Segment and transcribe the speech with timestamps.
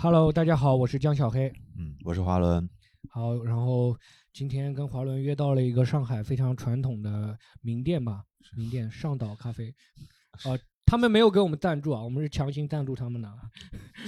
[0.00, 1.52] Hello，大家好，我是江小黑。
[1.76, 2.70] 嗯，我是华伦。
[3.10, 3.98] 好，然后
[4.32, 8.22] 今天跟华伦约到了一个上海非常传统的名店吧，
[8.56, 9.74] 名店上岛咖啡。
[10.44, 10.54] 啊，
[10.86, 13.28] 他们没有给我们赞助啊，我们是强行赞助他们的。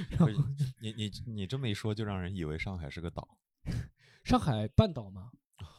[0.80, 3.27] 你你你这么一说，就让人以为上海是个岛。
[4.22, 5.32] 上海半岛嘛，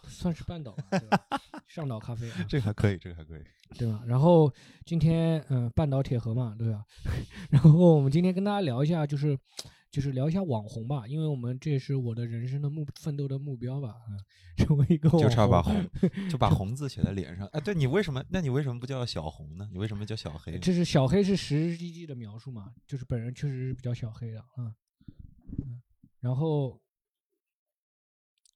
[0.07, 0.75] 算是半岛。
[1.67, 3.41] 上岛咖啡，这个还可以，这个还可以，
[3.77, 4.03] 对吧？
[4.05, 4.53] 然后
[4.85, 6.83] 今天嗯，半岛铁盒嘛，对吧？
[7.49, 9.37] 然后我们今天跟大家聊一下，就是。
[9.91, 14.15] 就是聊一下网红吧，因为我们这也是我的人生的目奋斗的目标吧，啊，
[14.55, 15.85] 成为一个就差把红
[16.29, 17.45] 就把 红字写在脸上。
[17.47, 18.23] 哎，对你为什么？
[18.29, 19.67] 那你为什么不叫小红呢？
[19.69, 20.57] 你为什么叫小黑？
[20.59, 22.71] 这是小黑是实实际际的描述嘛？
[22.87, 24.73] 就是本人确实是比较小黑的，嗯
[25.57, 25.81] 嗯。
[26.21, 26.79] 然后，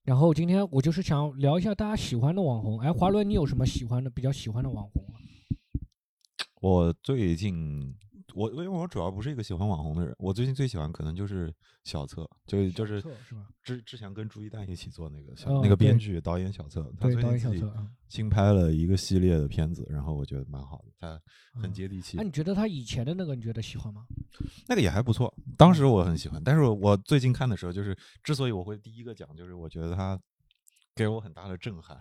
[0.06, 2.80] 然后今天我就是想聊一下大家喜欢的网红。
[2.80, 5.20] 哎，华伦，你有什么喜欢的、比较喜欢的网红吗？
[6.62, 7.96] 我最近。
[8.36, 11.52] 我因为我主要不是一个喜欢网红的人，我最近最喜欢可能就是
[11.86, 13.02] 小策，就就是
[13.64, 17.64] 之之前跟朱一蛋一起做那个小那个编剧导演小策，他最近自己
[18.10, 21.22] 新拍了一个系列的片子，然后我觉得蛮好的，他
[21.62, 22.18] 很接地气。
[22.18, 24.06] 那你觉得他以前的那个你觉得喜欢吗？
[24.68, 30.20] 那个也还不错，当时我很喜欢，但是我最近看的时候，就是之所以我会第一个讲，就是我觉得他
[30.96, 32.00] 给我很大的震撼。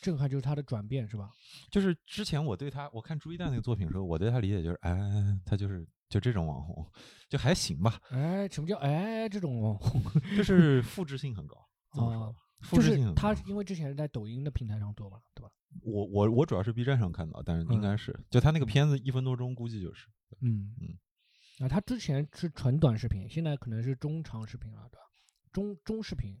[0.00, 1.30] 震撼就是他的转变，是吧？
[1.70, 4.96] 就是之前我对他，我看朱一蛋那个作品的时候，我对他理解就是，哎，
[5.44, 6.86] 他就是就这种网红，
[7.28, 8.00] 就还行吧。
[8.10, 10.00] 哎，什么叫哎这种网红？
[10.36, 11.56] 就是复制性很高
[11.90, 12.32] 啊，
[12.70, 15.50] 就是他因为之前是在抖音的平台上做嘛，对吧？
[15.82, 20.06] 我我我主要是 B 站上看到，但是应该是就他那个片子一分多钟，估计就是。
[20.40, 20.98] 嗯嗯。
[21.58, 25.02] 啊，他之前是纯短视频，现在可能是中长视频了，对吧？
[25.52, 26.40] 中中视频。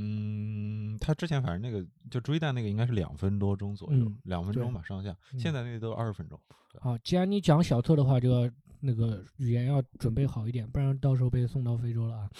[0.00, 5.16] 嗯，他之前反正那个就追蛋那个应该是两分多钟左右，两分钟吧上下。
[5.36, 6.40] 现在那个都二十分钟。
[6.80, 8.48] 好，既然你讲小特的话，就要
[8.80, 12.30] 那个语言要准备好一点，不然到时候被送到非洲了啊。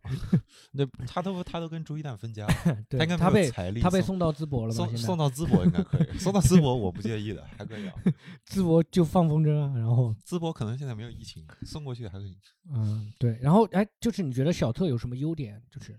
[0.72, 2.54] 那 他都他都跟朱一蛋分家了，
[2.90, 7.94] 他应该他被财力，他被送到淄博了送送到淄博应该可以，送到淄博我不介意的，还可以啊。
[8.50, 12.36] 淄博就放风筝啊，然后淄博可能现在没有疫情，送过去还可以。
[12.70, 13.38] 嗯，对。
[13.40, 15.62] 然后哎，就是你觉得小特有什么优点？
[15.70, 15.98] 就是。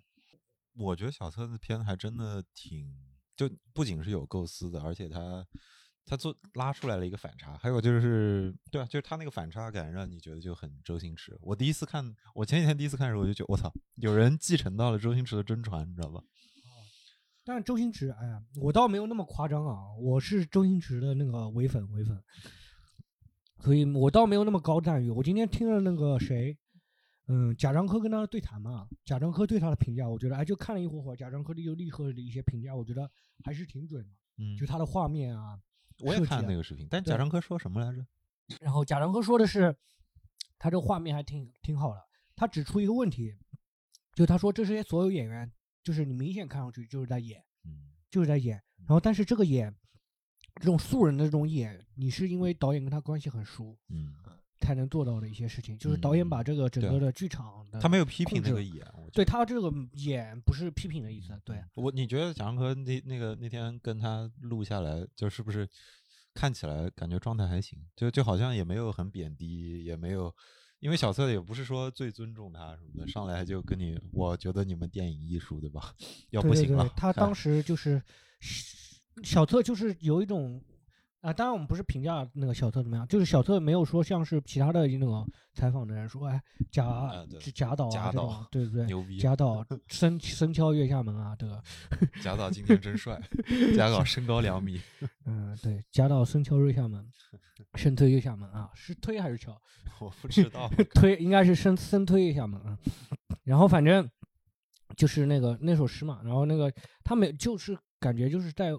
[0.79, 2.87] 我觉得小策的片还真的挺，
[3.35, 5.45] 就不仅是有构思的，而且他
[6.05, 11.37] 他做拉出来了一个反差，还有就是对啊，就是他那个反差感让你觉得就很周星驰。
[11.41, 16.23] 我第一次看，我前几天第一次看的时候，我就觉得我操，有人继承到了周星驰的真传，你知道吧？
[17.43, 22.23] 但周星驰，哎呀，我倒没有那么夸张啊，我是周星驰的那个唯粉唯粉，
[23.59, 25.09] 所以我倒没有那么高赞誉。
[25.09, 26.57] 我今天听了那个谁。
[27.31, 33.07] 嗯，贾樟柯跟他对谈嘛，贾樟柯对他的评价，我觉得哎，就看了一会儿会儿，贾樟柯的又立刻的一些评价，我觉得
[33.43, 34.15] 还是挺准的。
[34.37, 35.59] 嗯，就他的画面啊，
[35.99, 38.03] 我也看了那个视频，但贾樟柯说什么来着？
[38.61, 39.75] 然后贾樟柯说的是，
[40.57, 42.01] 他这个画面还挺挺好的。
[42.35, 43.37] 他指出一个问题，
[44.15, 45.51] 就他说这些所有演员，
[45.83, 48.59] 就是你明显看上去就是在演，嗯，就是在演。
[48.79, 49.71] 然后但是这个演，
[50.55, 54.15] 这种素人的这种演，你是因为导演跟他关系很熟，嗯。
[54.59, 61.39] 才能做到的一些事情，就是导演把这个整个的剧场，他没有批评那个演，对他这个演不是批评的意思。
[61.43, 65.67] 对我，你觉得蒋樟柯那那个那天跟他录下来，就是不是
[66.33, 70.33] 看起来感觉状态还行，就就好像也没有很贬低，也没有，
[70.79, 75.95] 因为小策也不是说最尊重他什么的，上来就跟你，我觉得你们电影艺术对吧？
[76.31, 76.87] 要不行了。
[76.95, 78.01] 他当时就是
[79.23, 80.61] 小策，就是有一种。
[81.21, 86.41] 啊，当然我们不是评价那个小特怎么样，就是小特没有说像是其他的那种采访的人说，哎，
[86.71, 87.11] 贾
[87.53, 88.85] 贾导啊这种，对不对？
[88.85, 89.17] 牛逼！
[89.17, 91.61] 贾导身身敲月下门啊，这个。
[92.21, 93.21] 贾导今天真帅，
[93.75, 94.79] 贾导身高两米。
[95.25, 97.05] 嗯，对，贾导身敲月下门，
[97.75, 99.51] 身推月下门啊，是推还是敲？
[99.99, 100.71] 我不知道。
[100.93, 102.77] 推应该是身身推月下门啊，
[103.43, 104.09] 然后反正
[104.95, 108.71] 就是那个那首诗嘛，然后那个他没就是感觉就是在。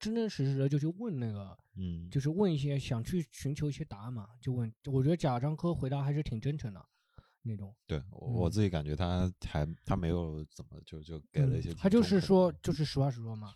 [0.00, 4.72] 真真实实的就去问那个，嗯，就是问一些想去寻求一些答案嘛，就问。
[4.86, 6.84] 我觉得贾樟柯回答还是挺真诚的，
[7.42, 7.72] 那种。
[7.86, 11.72] 对，我自己感觉他还他没有怎么就就给了一些。
[11.74, 13.54] 他就是说，就是实话实说嘛，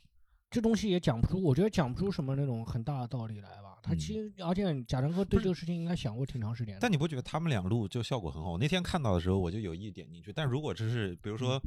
[0.49, 3.81] 这东西也讲不出，我觉得讲不出什么那种很大的道理来吧。
[3.83, 6.79] 他其实，而且贾樟柯对这个事情应该想过挺长时间。
[6.81, 8.53] 但你不觉得他们两路就效果很好？
[8.53, 10.33] 我那天看到的时候，我就有意点进去。
[10.33, 11.61] 但如果这是，比如说，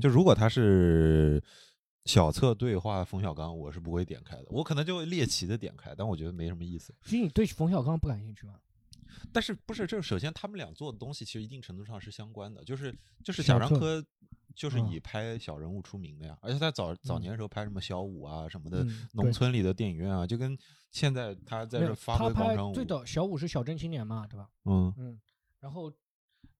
[0.00, 1.40] 就如果他是。
[2.04, 6.94] 小册对话冯小刚，我是不会点开的，我可能就会猎奇的点开，但我觉得没什么意思。
[7.04, 8.58] 其实你对冯小刚不感兴趣吗？
[9.32, 9.86] 但是不是？
[9.86, 14.04] 这首先他们俩做的东西其实一定程度上是相关的，就是就是贾樟柯
[14.54, 20.58] 就是以拍小人物出名的呀，而且他早早年的时候拍什么小五啊什么的，农村里的电影院啊，就跟
[20.90, 22.74] 现在他在这发挥广场舞。
[22.74, 24.50] 最早小五是小镇青年嘛，对吧？
[24.64, 25.20] 嗯嗯。
[25.60, 25.92] 然后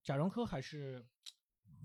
[0.03, 1.05] 贾樟柯还是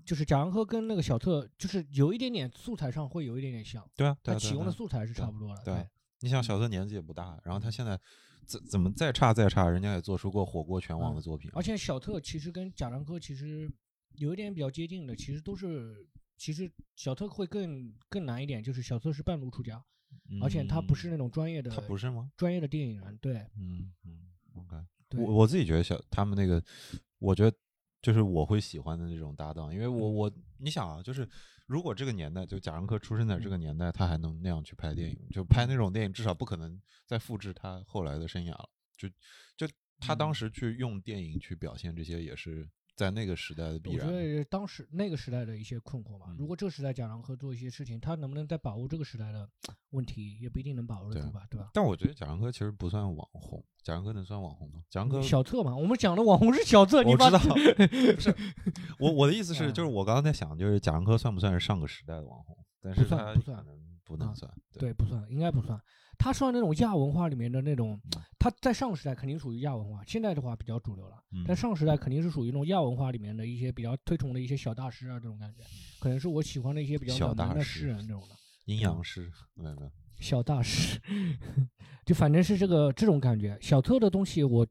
[0.05, 3.87] 就是贾樟柯跟那个小特，就是有一点点素材上会有一点点像。
[3.95, 5.63] 对啊，他启用的素材是差不多的。
[5.63, 5.87] 对，
[6.21, 7.99] 你想小特年纪也不大，然后他现在
[8.45, 11.49] 怎怎么再差再差，人家也做出过火锅全网的作品。
[11.53, 13.71] 而且小特其实跟贾樟柯其实
[14.15, 16.07] 有一点比较接近的，其实都是，
[16.37, 19.83] 其实小特会更更难一点，就是小特是半路出家，
[20.41, 22.31] 而且他不是那种专业的，他不是吗？
[22.35, 24.75] 专业的电影人，对，嗯嗯，OK。
[25.17, 26.63] 我我自己觉得小他们那个，
[27.17, 27.57] 我觉得
[28.01, 31.27] 就是我会喜欢的那种搭档，因为我我你想啊，就是
[31.67, 38.69] 如果这个年代就贾樟柯出生在这个年代，他还能那样去拍电影，就拍那种电影，至少不可能再复制他后来的生涯了。
[38.95, 39.09] 就
[39.57, 39.67] 就
[39.99, 42.69] 他当时去用电影去表现这些，也是。
[42.99, 46.35] 在那个时代的必然，我觉得当时那个时代的一些困惑吧。
[46.37, 49.49] 如果这个时代贾樟柯做一些事情，他能不能再把握这个时代的
[49.91, 51.69] 问题，也不一定能把握得住吧，对吧？
[51.73, 54.81] 但我觉得贾樟柯其实不算网红，贾樟柯能算网红吗？
[54.89, 57.39] 贾樟柯小策嘛，我们讲的网红是小策，你知道。
[57.39, 58.35] 不是，
[58.99, 62.57] 我我的意思是，就是我刚刚在想，就是贾樟柯算不算是上个时代的网红？
[62.81, 63.71] 但是他不算，不
[64.17, 65.79] 能算，对，不算，应该不算。
[66.17, 67.99] 他算那种亚文化里面的那种，
[68.37, 71.15] 他在上时代肯定属于亚文化，现在的话比较主流了。
[71.47, 75.63] 但上时代肯定是属于那种亚文化里面的一些比较推崇的一些小大师啊，这种感觉，
[75.99, 78.35] 可能是我喜欢的一些比较冷门的诗人这种的。
[78.65, 79.91] 阴阳师，没有没有。
[80.19, 80.99] 小大师，
[82.05, 83.57] 就反正是这个这种感觉。
[83.61, 84.67] 小特的东西我。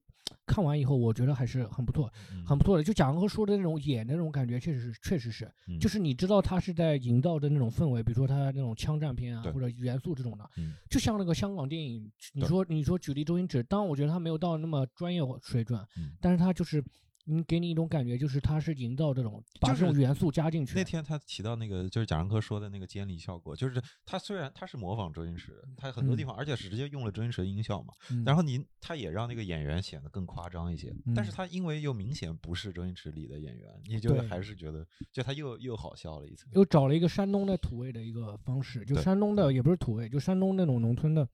[0.47, 2.11] 看完以后，我觉得还是很不错，
[2.45, 2.83] 很不错的。
[2.83, 5.51] 就贾樟柯说的那种演的那种感觉，确实是，确实是，
[5.81, 10.51] 就是你知道他是在营造的那种氛围，比如说他那种枪战片啊，或者元素这种的，
[10.91, 12.11] 就像那个香港电影。
[12.33, 15.81] 你说，你说举例周星驰，当然我觉得他没有到那么专业水准，
[16.21, 16.83] 但是他就是。
[17.29, 20.75] 嗯，给你一种感觉，就是他是营造这种把这种元素加进去。
[20.75, 27.93] 那天他提到那个，就是贾樟柯说的那个监理效果，就是他虽然他是模仿周星驰，他很多地方，而且是直接用了周星驰的音效嘛。
[28.25, 36.47] 然后您他也让那个演员显得更夸张一些，但是他因为又明显不是周星驰里的演员，你就还是觉得，就他又又好笑了一次。
[36.53, 41.29] 又找了一个山东的土味的一个方式，就山东的也不是土味，就山东那种农村的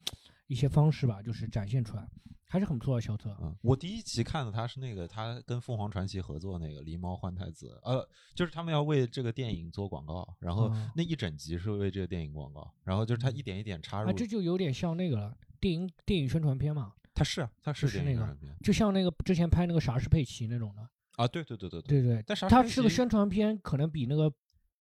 [0.48, 2.08] 一些方式吧，就是展现出来。
[2.54, 3.36] 还是很不错的小特。
[3.42, 14.08] 嗯，我第一集看的他是那个他跟凤凰传奇合作那个《狸猫换太子》，呃，就是他们要为这个电影做广告，然后那一整集是为这个电影广告，然后就是他一点一点插入。
[14.08, 16.92] 啊，这就有点像那个了，电影电影宣传片嘛。
[17.12, 20.88] 他是啊，他是那个，就像那个之前拍那个《啥是佩奇》那种的。
[21.16, 22.22] 啊，对对对对对对。
[22.24, 24.32] 但他是个宣传片，可能比那个。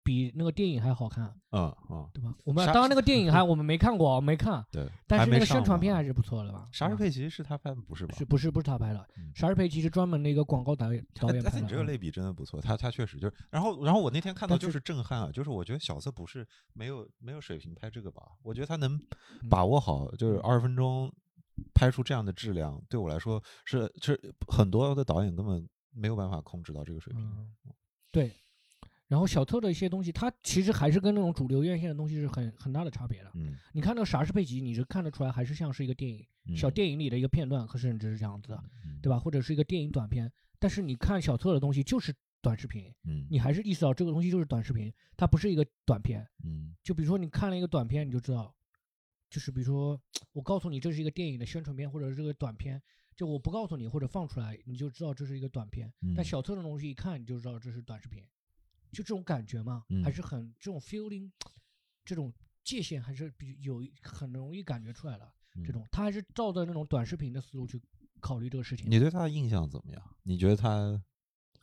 [0.09, 2.35] 比那个电影还好看，嗯嗯，对吧？
[2.47, 4.65] 我们当然那个电影还我们没看过，没看。
[4.73, 6.67] 对，但是那个宣传片还是不错的吧？
[6.73, 8.15] 莎士佩奇是他拍的，不是吧？
[8.17, 9.07] 是不是不是他拍的？
[9.35, 11.61] 莎士佩奇是专门的一个广告导演导演拍的。
[11.61, 13.35] 你这个类比真的不错，他他确实就是。
[13.51, 18.23] 然后然后我那天看到就是震撼啊，就是我觉得小色不是没有没有水平拍这个吧？
[18.43, 18.99] 我觉得他能
[19.51, 21.13] 把握好，就是二十分钟
[21.75, 27.31] 拍出这样的质量，对我来说是是很多的导演根本没有办法控制到这个水平。
[28.11, 28.33] 对。
[29.09, 33.31] 然后小特的一些东西，它其实还是跟那种主流院线的东西是很很大的差别的。
[33.35, 38.63] 嗯，你看那个《啥是佩奇》，你是看得出来还是像是一个电影，小电影里的一个片段，可甚至是这样子的，
[39.03, 39.19] 对吧？
[39.19, 40.31] 或者是一个电影短片。
[40.59, 46.29] 但是你看小特的东西就是短视频，嗯，你还是意识到这个东西就是短视频，它不是一个短片。
[46.45, 48.55] 嗯，就比如说你看了一个短片，你就知道，
[49.31, 49.99] 就是比如说
[50.33, 52.83] 我告诉你这是一个电影的宣传片，或者是这个短片，
[53.17, 55.91] 就我不告诉你或者放出来，你就知道这是一个短片。
[56.15, 58.23] 但小特的东西一看你就知道这是短视频。
[58.93, 61.31] 就这种感觉嘛，还是很这种 feeling，
[62.05, 62.33] 这种
[62.65, 65.33] 界限还是比有很容易感觉出来了。
[65.65, 67.81] 这种他还是照着那种短视频的思路去
[68.21, 68.89] 考虑这个事情。
[68.89, 70.03] 你对他的印象怎么样？
[70.23, 71.03] 你觉得他？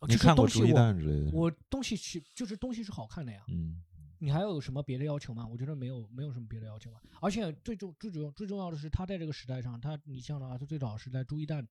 [0.07, 1.31] 你看过《朱一蛋》之类的？
[1.31, 3.43] 我东西是就是东西是好看的呀。
[3.47, 3.81] 嗯。
[4.19, 5.47] 你还有什么别的要求吗？
[5.47, 7.00] 我觉得没有，没有什么别的要求嘛。
[7.21, 11.65] 而且最重最主要最重要的是，他在这个时代上，他你像的话，他最早是在朱一蛋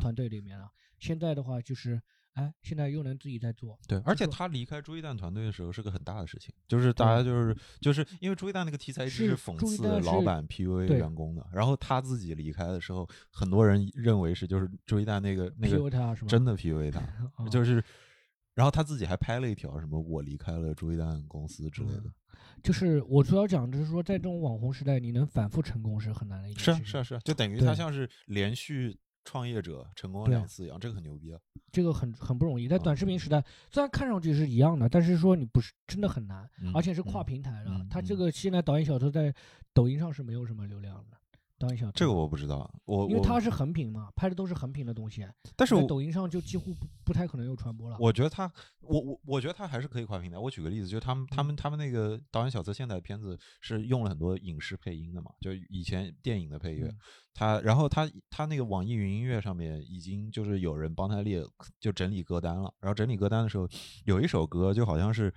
[0.00, 0.70] 团队里面啊。
[0.98, 2.00] 现在的话就是。
[2.36, 15.90] 哎，现在又能自己在做，对，而且他离开朱一蛋团队的时候是个很大的事情，就是大家就是就是因为朱一蛋那个题材一直是讽刺老板 PUA 员工的，然后他自己离开的时候，很多人认为是就是朱一蛋那个那个
[16.28, 17.00] 真的 PUA 他，
[17.48, 17.82] 就是，
[18.52, 22.12] 然后他自己还拍了一条什么我离开了朱一蛋公司之类的，
[22.62, 28.94] 就是我主要讲就是说，在这种网红时代，你能反复成功是很难的一件事，是啊是是，就等于他像是连续。
[29.26, 31.40] 创业者成功两次一样，这个很牛逼啊！
[31.72, 37.86] 这个很很不容易，在短视频时代，虽然看上去是一样的，但是说你不是真的很难，而且是跨平台的。
[37.90, 39.34] 他这个现在导演小偷在
[39.74, 41.18] 抖音上是没有什么流量的，
[41.58, 47.96] 导演小这个我不知道，我因为它是横屏嘛，拍的都是横屏的东西，但是抖音上就几乎不不太可能有传播了。
[47.98, 50.36] 我觉得他，我我我觉得他还是可以跨平台。
[50.36, 56.94] 我举个例子，就是他们他们他们那个导演小泽现在的片子是用了很多影视配音的嘛，就以前电影的配乐，
[57.32, 61.42] 他然后他他那个网易云音乐上面已经就是有人帮他列
[61.80, 63.66] 就整理歌单了，然后整理歌单的时候
[64.04, 65.32] 有一首歌就好像是。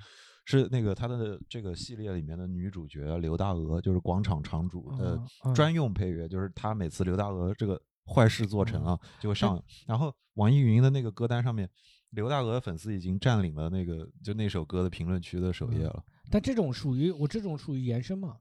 [0.50, 5.22] 是那个他的这个系列里面的女主角刘大鹅，就是广场场主的
[5.54, 9.64] 专用配乐，就是他每次刘大鹅这个坏事做成啊，就会上。
[9.86, 11.70] 然后网易云的那个歌单上面，
[12.10, 16.04] 刘大鹅的粉丝已经占领了那个就那首歌的评论区的首页了。
[16.32, 18.38] 但这种属于我这种属于延伸嘛？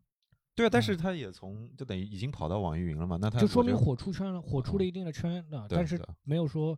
[0.58, 6.76] 对啊，但是他也从就等于已经跑到网易云了嘛，那他就说明火出圈了，火出了一定的圈的，但是没有说。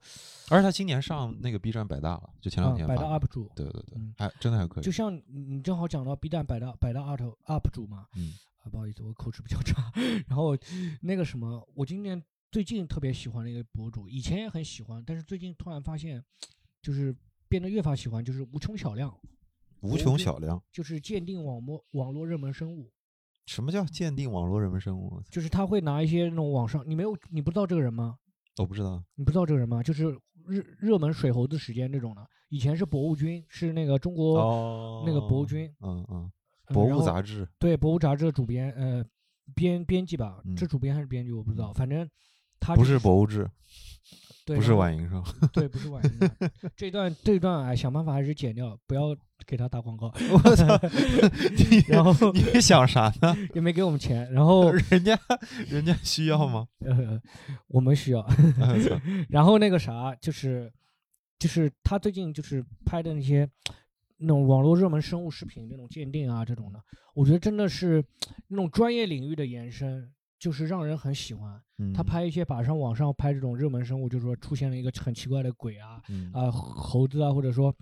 [0.51, 4.85] 而且他今年上那个 B 站百大了，就前两天百大 UP 主，对对对，还真的还可以。
[4.85, 9.91] 就像你正好讲到 B 站百大百大 UP UP 主嘛，嗯，啊不好意思，我口齿比较差。
[10.29, 10.55] 然后
[11.01, 12.23] 那个什么，我今年
[12.53, 16.23] 最近特别喜欢的一个博主，以前也很喜欢，但是最近突然发现，
[16.83, 17.17] 就是
[17.49, 19.17] 变得越发喜欢，就是无穷小亮。
[19.81, 22.93] 无穷小量就是鉴定网络网络热门生物。
[23.47, 25.21] 什么叫鉴定网络人文生物？
[25.31, 28.17] 就是他会拿一些那种网上，你没有，你不知道这个人吗？
[28.59, 29.03] 我不知道。
[29.17, 29.83] 你不知道这个人吗？
[29.83, 30.05] 就是
[30.47, 32.27] 热热门水猴子时间这种的。
[32.49, 36.31] 以前是博物君，是那个中国那个博物君，嗯嗯，
[36.67, 37.49] 博物杂志。
[37.59, 39.05] 对，博物杂志的主编，呃，
[39.55, 42.09] 编编辑吧，这主编还是编辑我不知道，反正
[42.59, 43.49] 他不是博物志。
[44.47, 45.25] 不是婉莹是吧？
[45.53, 46.51] 对，不是婉莹。
[46.77, 49.17] 这段这段哎，想办法还是剪掉，不要
[49.47, 50.13] 给他打广告。
[50.33, 50.67] 我操！
[51.89, 53.37] 然后 你想啥呢？
[53.55, 54.31] 也没给我们钱。
[54.33, 55.19] 然后人家
[55.69, 56.67] 人家需要吗？
[56.81, 57.21] 呃，
[57.69, 58.27] 我们需要。
[59.29, 60.73] 然后那个啥，就是
[61.39, 63.49] 就是他最近就是拍的那些
[64.19, 66.83] 那种网络热门生物视频那种鉴定啊这种的，
[67.15, 68.05] 我觉得真的是
[68.49, 70.11] 那种专业领域的延伸。
[70.41, 76.01] 就是让人很喜欢，他拍一些把上网上拍这种热门生物，就是说出现了一个很奇怪的鬼啊，
[76.33, 77.73] 啊猴子啊，或者说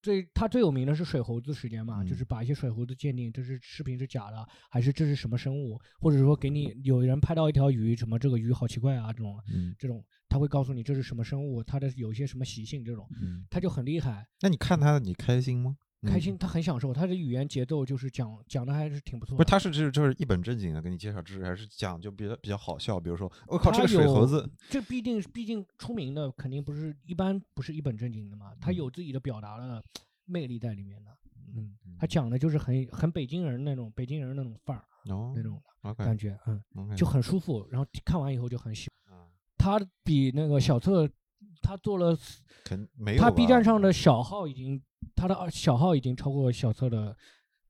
[0.00, 9.36] 最他最有名的是水猴子时间嘛，就是把一些水猴子鉴定，这是视频是假的，还是这是什么生物，或者说给你有人拍到一条鱼，什么这个鱼好奇怪啊，这种
[9.76, 13.08] 这种他会告诉你这是什么生物，它的有一些什么习性，这种
[13.50, 14.24] 他就很厉害。
[14.40, 15.76] 那你看他你开心吗？
[16.06, 19.36] 开心，他很享受，他的语言节奏就是讲讲的还是挺不错。
[19.36, 23.00] 不是，他是就是就是一本正经的给你介绍知识，还是讲就比较比较好笑？
[23.00, 29.82] 比如说，我靠，这个水猴子，这毕竟毕竟出名的肯定不是一般不是一本正经的嘛，他有自己的表达的
[30.24, 31.10] 魅力在里面的。
[31.56, 34.84] 嗯，他讲的就是很很北京人那种北京人那种范儿，
[35.34, 35.60] 那种
[35.96, 37.66] 感觉，嗯，就很舒服。
[37.70, 39.18] 然后看完以后就很喜欢。
[39.56, 41.08] 他比那个小策，
[41.62, 42.16] 他做了，
[43.18, 44.82] 他 B 站上的小号已经。
[45.14, 47.16] 他的小号已经超过小策的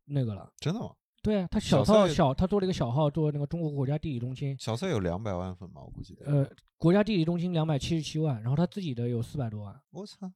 [0.06, 0.90] 那个了，真的吗？
[1.22, 4.56] 对啊，他小号小，他做了一个小号，做那个中国国家地理中心。
[4.58, 5.82] 小策有两百万粉吗？
[5.82, 6.16] 我估计。
[6.24, 6.48] 呃，
[6.78, 9.78] 国家地理中心两百七十七万，然后他自己的有四百多万。
[9.90, 10.30] 我操！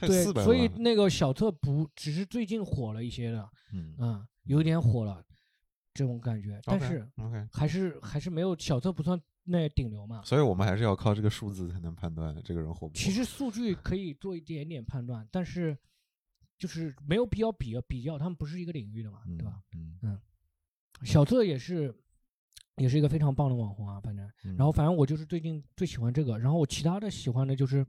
[0.00, 5.24] 对，所以那个小策不只是最近火了一些的，嗯，有点火了，
[5.94, 6.60] 这种感觉。
[6.64, 10.22] 但是，OK，还是还是没有小策不算那顶流嘛。
[10.24, 12.92] 所以我们还是要靠这个数字才能判断这个人火不火。
[12.94, 15.76] 其实数据可以做一点点判断，但是。
[16.56, 19.60] 就是没有必要比比较，他们不是一个领域的嘛，对吧？
[19.74, 20.20] 嗯嗯，
[21.02, 21.92] 小策也是，
[22.76, 24.24] 也是一个非常棒的网红啊，反正。
[24.56, 27.84] 然后反正我就是最近最喜欢这个，然后我其他的喜欢的就是，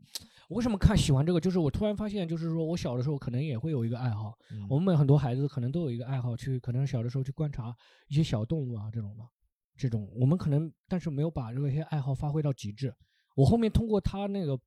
[0.49, 1.39] 为什么看喜欢这个？
[1.39, 4.35] 就是我突然发现，就是说我小的时候可能也会有一个爱好，
[4.67, 7.73] 我们很多孩子可能都有一个爱好，去可能小的时候去观察
[8.07, 9.23] 一些小动物啊这种的，
[9.75, 12.93] 这种我们可能但是没有把这些爱好发挥到极致。
[13.35, 14.59] 我后面通过他那个。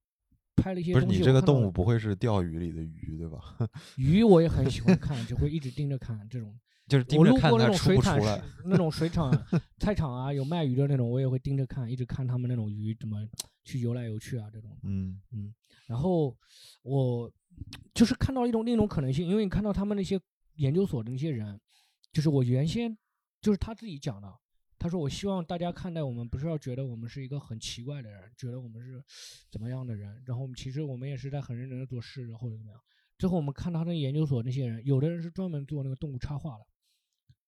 [0.61, 3.57] 拍了一些不是你这个动物不会是钓鱼里的鱼对吧？
[3.97, 6.53] 鱼我也很喜欢看，就会一直盯着看这种。
[6.89, 8.19] 就是我路过那种水产
[8.65, 9.31] 那种水产
[9.79, 13.25] 菜场啊，有卖鱼的那种，我也会盯着看，一直看他们那种鱼怎么
[13.63, 14.77] 去游来游去啊这种。
[14.83, 15.55] 嗯嗯。
[15.87, 16.37] 然后
[16.83, 17.31] 我
[17.95, 20.21] 就是看到一种另一种可能性，因为你看到他们那些
[20.57, 21.61] 研究所的那些人，
[22.11, 22.99] 就是我原先
[23.41, 24.29] 就是他自己讲的。
[24.79, 29.03] 他说：“我希望大家看待我们，不是要觉得我们是一个很奇怪的人，觉得我们是
[29.51, 30.23] 怎么样的人。
[30.25, 32.81] 然后我们其实我们也是在很认真的做事，或者怎么样。
[33.19, 36.65] 最后我们看他的研究所那些人，有的人是专门做那个动物插画的，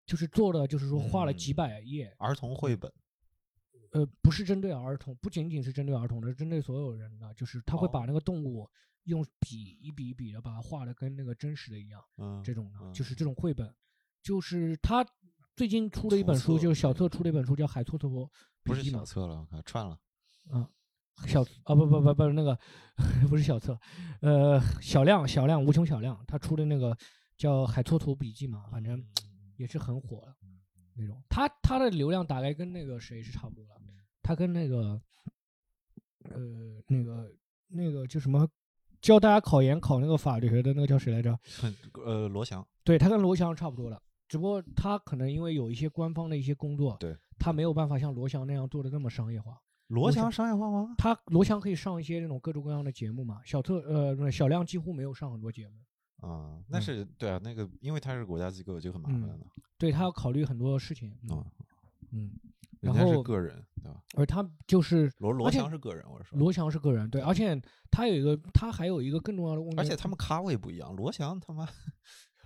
[0.05, 2.93] 就是做的就是说画了几百页儿童绘本。
[3.93, 7.33] 呃，不是针对儿童，不仅仅是针对儿童的，针对所有人的。
[7.35, 8.69] 就是他会把那个动物
[9.05, 12.03] 用笔一笔一笔的把它画的跟那个真实的一样。
[12.17, 13.73] 嗯，这种的，就是这种绘本，
[14.21, 15.07] 就是他。”
[15.61, 18.27] 最近出了一本书，就是小策出了一本书，叫《海错图
[18.65, 19.95] 不是小策了，串了。
[20.51, 20.67] 嗯，
[21.27, 22.59] 小啊不不不不那个
[23.29, 23.79] 不是小策，
[24.23, 26.97] 呃，小亮小亮无穷小亮，他出的那个
[27.37, 29.05] 叫《海错图笔记》嘛，反正
[29.59, 30.35] 也是很火的
[30.95, 31.23] 那种。
[31.29, 33.75] 他他的流量大概跟那个谁是差不多的，
[34.23, 34.99] 他跟那个
[36.31, 37.31] 呃那个
[37.69, 38.49] 那个叫什么
[39.03, 41.39] 教大家考研考那个法律学的那个叫谁来着？
[42.03, 42.67] 呃，罗翔。
[42.83, 49.61] 对他跟罗翔差不多了，只不过他可能因为有一些官方的一些工作，对他没有办法像罗翔那样做的那么商业化。
[49.89, 50.95] 罗翔商业化吗？
[50.97, 53.41] 他罗翔可以上一些那种各种各样的节目嘛？
[53.45, 55.75] 小特呃小亮几乎没有上很多节目。
[56.29, 59.41] 啊，那是对啊，那个因为他是国家机构就很麻烦了。
[59.77, 61.11] 对他要考虑很多事情。
[61.29, 61.43] 啊，
[62.13, 62.31] 嗯，
[62.79, 64.01] 然后是个人对吧？
[64.15, 67.61] 而他就是罗罗翔是个人，我是说罗翔是个人，对，而且
[67.91, 71.69] 他有一个，他还有一个更重要的问题，而且他们咖位不一样，罗翔他妈，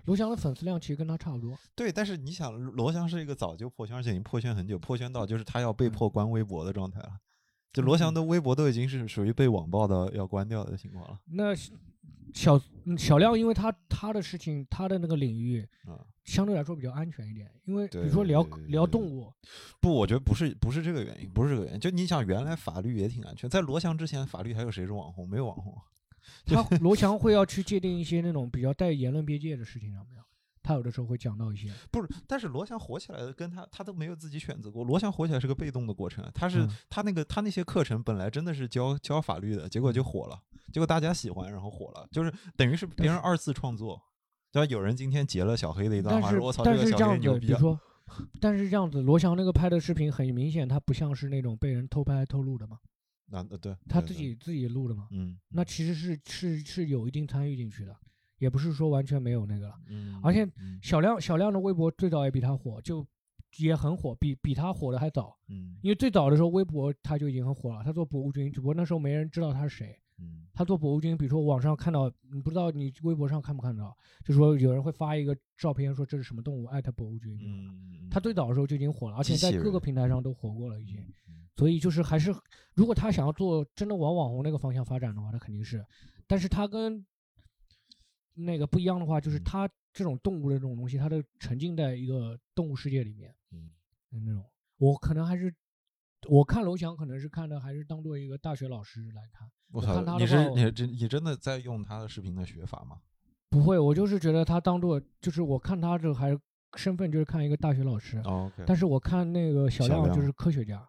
[0.05, 1.59] 罗翔的粉丝量其实跟他差不多。
[1.75, 7.19] 对，但是你想，罗翔是一个早就破圈，而且已经破圈很久，破圈到就是他要被迫关微博的状态了。
[7.73, 11.19] 就罗翔的微博都已经是属于被网暴的要关掉的情况了。
[11.33, 11.55] 那
[12.33, 12.61] 小
[12.97, 17.51] 小亮，因为他他的事情，他的那个领域啊，相对来说比较安全一点。
[17.65, 19.33] 因为比如说聊聊动物，
[19.81, 21.81] 不，我觉得不是不是这个原因，不是这个原因。
[21.81, 25.29] 就你想，原来法律也挺安全，在罗翔之前，法律还有谁是网红？
[25.29, 25.77] 没有网红。
[26.47, 30.19] 他罗翔会要去界定一些那种比较带言论边界的事情上面？
[30.63, 34.83] 他有的时候会讲到一些，不是，但是罗翔火起来的跟他，他都没有自己选择过。
[34.83, 40.41] 罗翔火起来是个被动的过程，他是他那个他那些课程本来真的是教教法律的，结果就火了，
[40.73, 44.01] 结果大家喜欢，然后火了，就是等于是别人二次创作。
[44.51, 44.71] 对吧？
[44.71, 47.49] 有人今天截了小黑的一段话，说我操，这个小黑牛逼。
[47.49, 47.77] 比如说，
[48.41, 52.79] 但是这样子，罗翔那个拍的视频很明显，他不像是那种被人偷拍偷录的嘛。
[53.27, 54.35] 那对，他自己。
[54.35, 55.09] 自己录的嘛。
[55.11, 57.97] 嗯，那其实是是是有一定参与进去的。
[58.39, 60.47] 也不是说完全没有那个了，嗯，而且
[60.83, 63.07] 小亮小亮的微博最早也比他火，就
[63.59, 80.97] 也很火，比比他火的还早，嗯，因为最早的时候微博他就已经很火了，他做博物君，只不过那时候没人知道他是谁，嗯，他做博物君，比如说网上看到，你不知道你微博上看不看到，就说有人会发一个照片说这是什么动物，艾特博物君，嗯，他最早的时候就已经火了，而且在各个平台上都火过了已经，
[81.57, 82.35] 所以就是还是
[82.75, 85.85] 如果他想要做真的往网红那个方向发展的话，他肯定是，
[86.27, 87.05] 但是他跟
[88.35, 93.71] 那个不一样的话，就是他这种动物的这种东西，他都沉浸在一个动物世界里面，嗯，
[94.11, 94.45] 那种
[94.79, 95.55] 我可能还是
[96.29, 99.49] 我看楼翔，可能是看的还是当做一个大学老师来看。
[99.71, 103.01] 我操，你是你真你真的在用他的视频的学法吗？
[103.49, 106.39] 不会，我就是觉得他当做就是我看他这还是
[106.77, 108.19] 身份就是看一个大学老师。
[108.25, 110.85] OK，但是我看那个小亮就是科学家，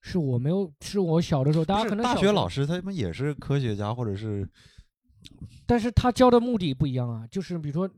[0.00, 4.48] 是我没有是我小的时候，大家可能大学老师他们也是科学家或者是。
[5.66, 7.90] 但是他教的目的不一样啊，就是比如说，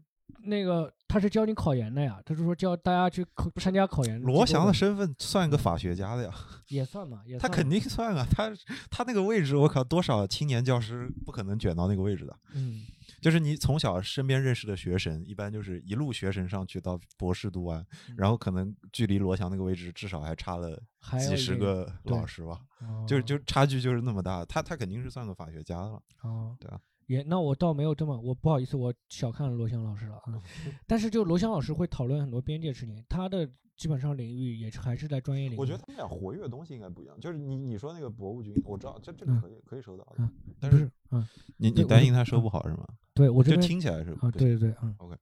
[0.44, 4.18] 那个他是教你考研的呀，他是说教大家去考参加考研。
[4.22, 6.32] 罗翔的身份算一个法学家的呀？
[6.68, 8.50] 也算嘛，也他肯定算啊，他
[8.90, 12.34] 他那个位置，我靠，多少青年教师不可能卷到那个位置的。
[12.54, 12.80] 嗯，
[13.20, 17.85] 就是你从小身边认识的学神，一般就是一路学神上去到博士读完，
[18.16, 20.81] 然后可能距离罗翔那个位置至少还差了
[21.18, 22.61] 几十个老师吧，
[23.07, 26.02] 就就差距就是那么大，他他肯定是算个法学家了。
[26.22, 26.81] 哦，对啊。
[27.07, 30.42] 也那我倒没有这么，我不好意思，我小看了罗翔老师了啊。
[30.87, 35.59] 但是就罗翔老师会讨论很多边界事情，他的基本上领域也是还是在专业领域。
[35.59, 37.18] 我觉得他们俩活跃的东西应该不一样。
[37.18, 40.28] 就是你你说那个博物君，我知道这这个可以可以收到的，
[40.61, 41.26] 但是嗯，
[41.57, 42.87] 你你担心他收不好是吗？
[43.18, 45.16] 对，我就听起来是啊，对对对，嗯，OK，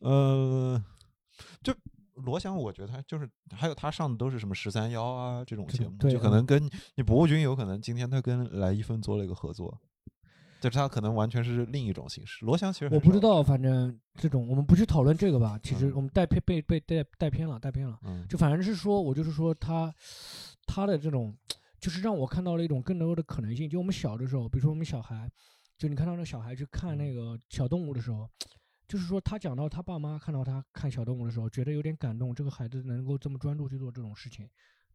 [0.00, 0.84] 呃，
[1.62, 1.72] 就
[2.14, 9.78] 罗翔，我觉得他就是还有他上的都是什么十三幺啊这种节目，就可能跟你博物君有可能今天他跟来一份做了一个合作。
[10.58, 12.42] 就是他可能完全是另一种形式。
[12.44, 15.60] 罗翔其实我不知道，反正这种我们不去讨论这个吧。
[15.62, 17.98] 其实我们带偏被被带带偏了，带偏了。
[18.04, 19.94] 嗯，就反正是说，我就是说他
[20.66, 21.36] 他的这种，
[21.78, 23.68] 就是让我看到了一种更多的可能性。
[23.68, 25.30] 就我们小的时候，比如说我们小孩，
[25.78, 28.28] 就你看到那小孩去看那个小动物的时候，
[28.88, 32.34] 就是说他讲到他爸妈看到他看小动物的时候，觉得有点感动。
[32.34, 34.48] 这个孩子能够这么专注去做这种事情，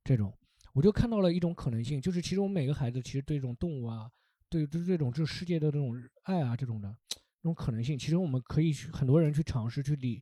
[0.04, 0.36] 这种
[0.74, 4.10] 我就看到了一种可能性，就是其实我们每个孩子其实对这种动物啊。
[4.50, 6.90] 对，对这种这世界的这种爱啊，这种的
[7.42, 10.20] 那种可能性，其实我们可以去很多人去尝试去理，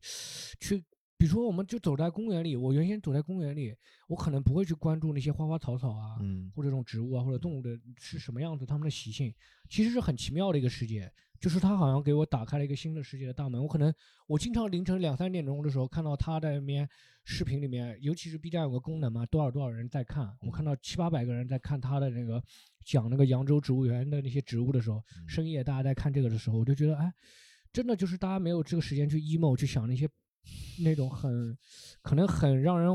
[0.60, 0.84] 去，
[1.20, 3.76] 比如说我们就走在公园里，我原先走在公园里，
[4.08, 9.30] 我可能不会去关注那些花花草草啊，嗯，或者这种植物啊，或者动物的是什么样子，它们的习性，
[9.68, 11.12] 其实是很奇妙的一个世界。
[11.38, 13.62] 就是它好像给我打开了一个新的世界的大门。
[13.62, 13.92] 我可能
[14.26, 16.88] 我经常凌晨两三点钟的时候看到他在那边
[17.24, 22.42] 视频里面，尤其是 B 站有个功能嘛，多少多少人在看，我看到七八百个人在看他的那个
[22.84, 27.12] 讲那个扬州植物园的那些植物的时候，深夜大家在看这个的时候，我就觉得哎，
[27.72, 30.06] 真的就是大家没有这个时间去 emo 去想那些
[30.82, 31.56] 那种很
[32.02, 32.88] 可能很让人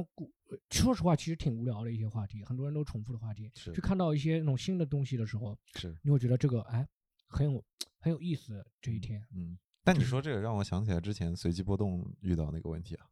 [0.69, 6.87] 说实话其实挺无聊的一些话题，很多人都重复的话题，去看到一些那种新的东西的时候，是你会觉得这个哎
[7.27, 7.63] 很有。
[7.97, 13.07] 很有意思这一天，嗯，但你说这个让我想起来之前随机波动遇到那个问题啊，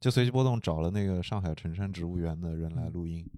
[0.00, 3.30] 就随机波动找了那个上海辰山植物园的人来录音，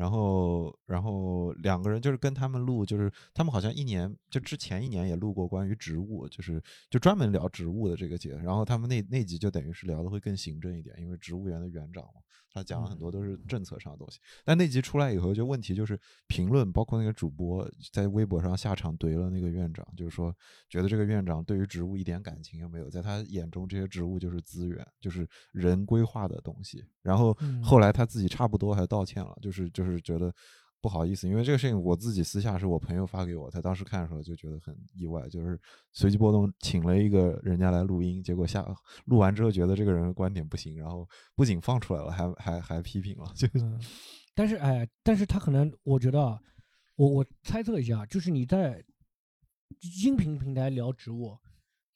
[0.00, 6.58] 然后然后两个人就是跟他们录，就是他们好像一年就之前一年也录过关于植物，就是
[6.88, 12.22] 就专门聊植物的这个节，然后他们那那集就等于是聊的会更行政一点，因为植物园的园长嘛。
[12.52, 20.34] 他讲了很多都是政策上的东西，但那集出来以后，就问题就是评论，包括那个主播在微博上下场怼了那个院长，就是说
[20.68, 26.84] 觉得这个院长对于植物一点感情也没有，在他眼中这些植物就是资源，就是人规划的东西。
[27.02, 30.34] 然后后来他自己差不多还道歉了，就是就是觉得。
[30.82, 35.60] 不好意思，因为这个事情我自己私下是我朋友发给我，他当时看的时候就觉得很意外，就是
[35.92, 38.66] 随机波动请了一个人家来录音，结果下
[39.04, 43.30] 录完之后觉得这个人的观点不行，然后不仅放出来了，还还还批评了。
[43.34, 43.46] 就，
[44.34, 46.18] 但是哎，但是他可能我觉得，
[46.96, 48.82] 我我猜测一下，就是你在
[50.02, 51.36] 音频平台聊植物，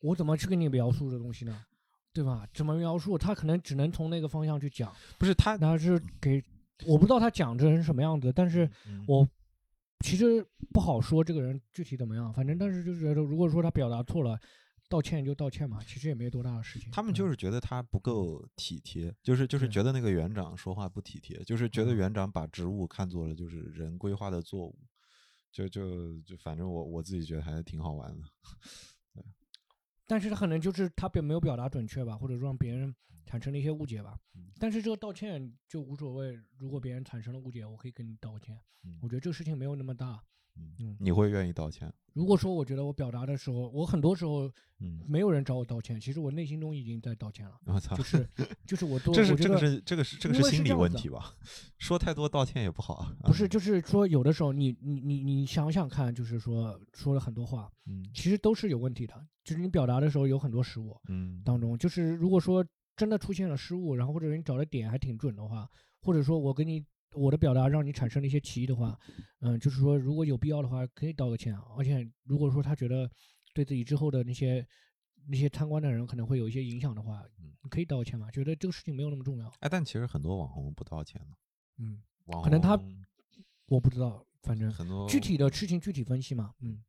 [0.01, 1.65] 我怎么去跟你描述这东西呢？
[2.13, 2.47] 对吧？
[2.53, 3.17] 怎么描述？
[3.17, 6.45] 他可能只能从那个方向去讲，不是他，他是给。
[6.87, 8.69] 我不知道他讲这人什么样子，但是
[9.07, 9.27] 我
[10.01, 12.33] 其实不好说这个人具体怎么样。
[12.33, 14.39] 反正但是就是觉得，如果说他表达错了，
[14.89, 16.91] 道歉就道歉嘛，其实也没多大的事情。
[16.91, 24.77] 他们就是觉得他不够体贴，就是就是觉得那个园长说话不体贴，就是觉得园长把植物看作了就是人规划的作物，
[25.53, 28.25] 就就就反正我我自己觉得还是挺好玩的。
[30.07, 32.95] 但是他可能就是他表没有表达准确吧，或者说让别人。
[33.27, 34.19] 产生了一些误解吧，
[34.65, 36.41] 但是这个道歉就无所谓。
[36.57, 38.59] 如果别人产生了误解，我可以跟你道歉。
[39.03, 40.19] 我觉得这个事情没有那么大。
[40.57, 41.93] 嗯，你会愿意道歉？
[42.15, 44.51] 如果说我觉得我表达的时候，我很多时候，
[44.81, 47.55] 嗯，没有人找我道歉，其实我内心中已经在道歉了。
[47.67, 48.27] 我操，就是
[48.67, 51.35] 就是我多，这是这个是这个是这个是心理问题吧？
[51.77, 53.15] 说太多道歉也不好啊。
[53.25, 59.15] 不是，就是说有的时候你你你你想想看，就是说说了很多话，嗯，其实都是有问题的。
[59.45, 62.67] 就是你表达的时候有很多失误，嗯，当中就是如果说。
[62.97, 65.69] 真的出现了失误，然后或者你找的点还挺准的话，
[66.01, 68.99] 或者说我跟你我的表达让你产生了一些歧义的话，
[69.41, 71.57] 嗯，就是说如果有必要的话，可以道个歉。
[71.77, 73.11] 而且如果说他觉得
[73.53, 74.67] 对自己之后的那些
[75.29, 77.25] 那些参观的人可能会有一些影响的话，
[77.63, 78.31] 你可以道个歉嘛？
[78.31, 79.49] 觉得这个事情没有那么重要。
[79.61, 81.37] 哎，但其实很多网红不道歉的，
[81.79, 82.79] 嗯，网可能他
[83.67, 86.83] 我不知道，反正很多具体的事情具体分析嘛，嗯。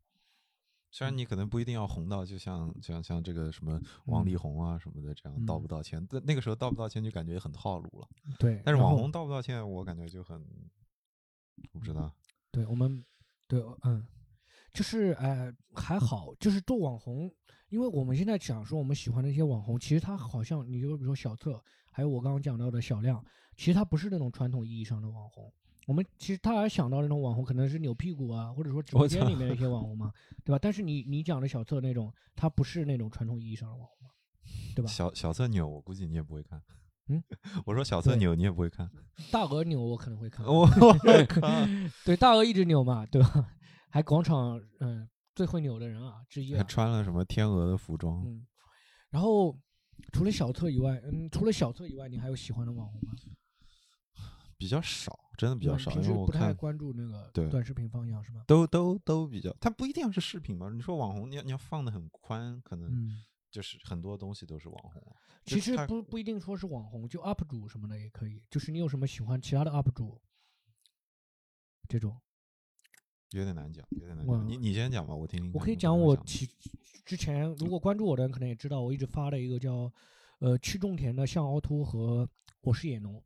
[0.96, 8.08] 虽然你可能不一定要红到，就像像像这个什么王力宏啊什么的这样道不道歉，但那个时候道不道歉就感觉很套路了。
[8.40, 10.42] 对，但是网红道不道歉，我感觉就很，
[11.74, 12.10] 我不知道。
[12.50, 13.04] 对我们，
[13.46, 14.08] 对，嗯，
[14.72, 17.30] 就是哎还好，就是做网红，
[17.68, 23.22] 因为我们现在讲说我们喜欢的一些网红，其实他好像你就比如说小策，还有我刚刚讲到的小亮，
[23.58, 25.54] 其实他不是那种传统意义上的网红。
[25.86, 30.12] 我们其实大家想到那种网红，可能是扭屁股啊，或者说直播间里面的一些网红嘛，
[30.44, 30.60] 对吧？
[30.62, 34.10] 但是你你讲的小策那种，他不是那种传统意义上的网红，
[34.76, 34.90] 对吧？
[34.90, 36.62] 小小策扭，我估计你也不会看。
[37.08, 37.24] 嗯，
[37.66, 38.90] 我说小策扭，你也不会看。
[39.32, 40.44] 大鹅扭我可能会看。
[40.50, 40.68] 我
[42.04, 43.54] 对大鹅一直扭嘛，对吧？
[43.92, 46.56] 还广场嗯最会扭的人啊之一。
[46.56, 48.24] 还穿了什么天鹅的服装？
[48.26, 48.48] 嗯。
[49.12, 49.56] 然后
[50.12, 53.14] 除了小策以外，嗯，除了小策以外，你还有喜欢的网红吗？
[54.58, 58.44] 比较少，真的比较少，因为我不太关注那个短视频方向，是吗？
[58.48, 60.70] 都都都比较，它不一定要是视频嘛？
[60.70, 63.10] 你说网红，你要你要放的很宽，可能
[63.52, 65.16] 就是很多东西都是网红。
[65.46, 68.42] 其实不不一定说是网红，就 UP 主什么的也可以。
[68.50, 70.22] 就是你有什么喜欢其他的 UP 主？
[71.88, 72.20] 这种
[73.32, 74.48] 有点难讲，有点难讲。
[74.48, 75.52] 你你先讲吧，我听听。
[75.54, 76.50] 我可以讲我其
[77.04, 79.92] 之前如果关注我的人可能也知道，我一直发了一个叫
[80.40, 82.28] 呃去种田的向凹凸和
[82.62, 83.22] 我是野农。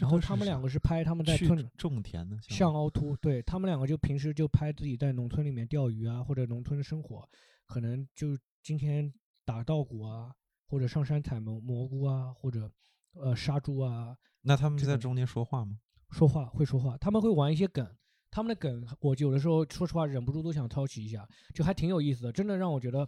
[0.00, 7.28] 然后他们两个是拍他们在村种田的，像凹凸，对他们两个就平时就拍自己在农村里面钓鱼啊，或者农村的生活，
[7.66, 8.28] 可能就
[8.62, 9.12] 今天
[9.44, 10.34] 打稻谷啊，
[10.66, 12.70] 或者上山采蘑蘑菇啊，或者
[13.12, 14.16] 呃杀猪啊。
[14.40, 15.78] 那他们就在中间说话吗？
[16.08, 17.86] 说话会说话，他们会玩一些梗，
[18.30, 23.06] 他们的梗我有的时候说实话忍不住都想抄袭一下，就还挺有意思的，真的让我觉得，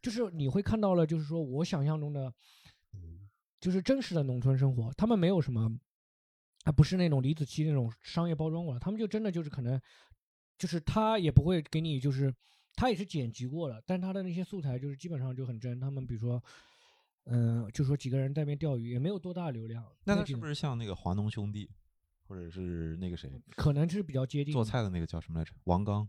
[0.00, 2.32] 就是你会看到了，就是说我想象中的，
[3.60, 5.70] 就是真实的农村生活，他们没有什么。
[6.64, 9.80] 他不是那种李子柒那种商业包装过的，他们就真的就是可能，
[10.56, 12.32] 就是他也不会给你，就是
[12.74, 15.80] 他也是剪辑过了，但他的那些素材就是基本上就很真。
[15.80, 16.42] 他们比如说，
[17.24, 19.84] 嗯，就说几个人在那边钓鱼，也没有多大流量。
[20.04, 21.68] 那他是不是像那个华农兄弟，
[22.28, 23.30] 或者是那个谁？
[23.56, 25.52] 可能是比较接近做菜的那个叫什么来着？
[25.64, 26.08] 王刚，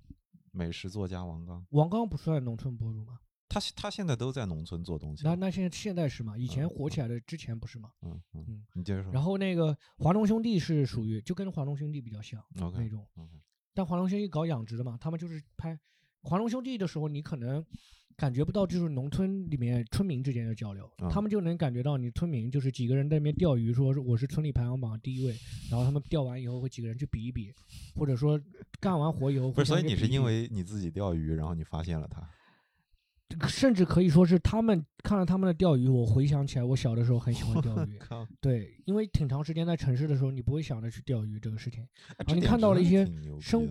[0.51, 1.65] 美食作家王刚。
[1.71, 3.19] 王刚不算农村博主吗？
[3.53, 5.23] 他他现在都在农村做东西。
[5.23, 6.35] 那那现在现在是吗？
[6.35, 7.91] 以前火起来的之前不是吗？
[8.01, 9.11] 嗯嗯，你接着说。
[9.11, 13.07] 然后那个华农兄弟是属于就跟华农兄弟比较像那种。
[13.75, 15.79] 但华农兄弟搞养殖的嘛，他们就是拍
[16.21, 17.63] 华农兄弟的时候，你可能
[18.15, 25.35] 感觉不到就是农村里面村民之间的交流，他们就能感觉到你村民就是几个人在那边钓鱼，说我是村里排行榜第一位，
[25.69, 27.51] 然后他们钓完以后会几个人去比一比，
[27.95, 28.39] 或者说
[28.79, 29.51] 干完活以后。
[29.51, 32.27] 不是，所以你是因为你自己钓鱼，然后你发现了他。
[33.48, 38.00] 甚至可以说是他们看了他们的钓鱼，我回想起来，我小的时候很喜欢钓鱼。
[38.41, 41.88] 对，因为挺长时间在城市的时候，你不会想着去钓鱼这个事情，
[42.28, 43.06] 你看到了一些
[43.39, 43.67] 生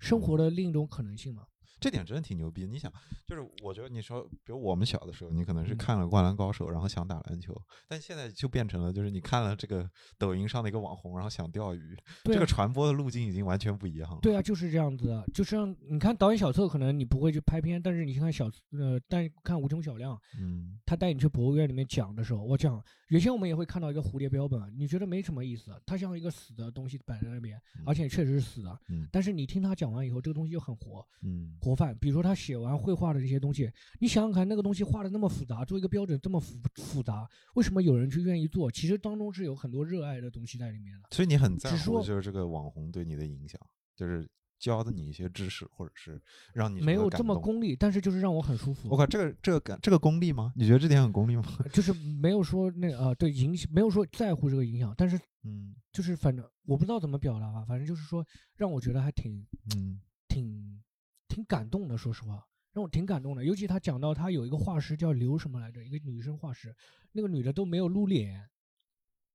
[0.00, 1.44] 生活的另一种可能性嘛。
[1.82, 2.66] 这点真的挺牛逼。
[2.66, 2.90] 你想，
[3.26, 7.54] 就是我觉得你说，比如我们小的时候，你可能是看了《灌篮高手》，然后想打篮球，
[7.88, 14.18] 但现在就变成了，就是你看了这个抖音上的一个网红，然后想钓鱼，这个传播的路径已经完全不一样了。
[14.22, 15.24] 对啊，就是这样子的。
[15.34, 31.92] 就像你看导演小策，可能你不会去拍片，但是你看小呃，但看无穷小亮，嗯，他带你去博物院里面讲的时候，我讲原先我们也会看到一个蝴蝶标本，你觉得没什么意思，它像一个死的东西摆在那边，而且确实是死的，嗯，但是你听他讲完以后，这个东西就很活，嗯，活泛。
[31.98, 32.52] 比如说他写。
[32.52, 38.70] 写完绘画的这些东西，你想想看，那个东西画的那么复杂，做一个标准这么复复杂，为什么有人去愿意做？
[38.70, 41.08] 其实当中是有很多热爱的东西在里面的。
[41.12, 43.58] 所以你很在乎就是这个网红对你的影响，
[43.96, 44.28] 就是
[44.62, 46.22] 教的你一些知识，或者是
[46.54, 48.88] 让你没有这么功利，但是就是让我很舒服。
[48.88, 50.52] 我靠，这个这个感这个功利吗？
[50.54, 51.42] 你觉得这点很功利吗？
[51.74, 58.24] 就是没有说那个啊，对影响没有说在乎这个影响，但是嗯，就是反正我不知道怎么表达吧，反正就是说
[58.56, 59.44] 让我觉得还挺
[59.74, 60.80] 嗯挺。
[61.28, 63.42] 挺感动的，说实话，让我挺感动的。
[63.42, 66.76] 尤其他讲到他有一个画师叫刘什么来着，一个女生画师，
[67.12, 68.46] 那个女的都没有露脸，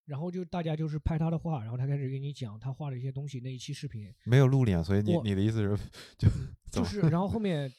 [0.08, 3.40] 然后就大家就是拍他的画，然后他开始给你讲他画的一些东西。
[3.42, 5.78] 那一期视频没有露脸，所以你你的意思是
[6.18, 6.28] 就
[6.72, 7.72] 就是，然后后面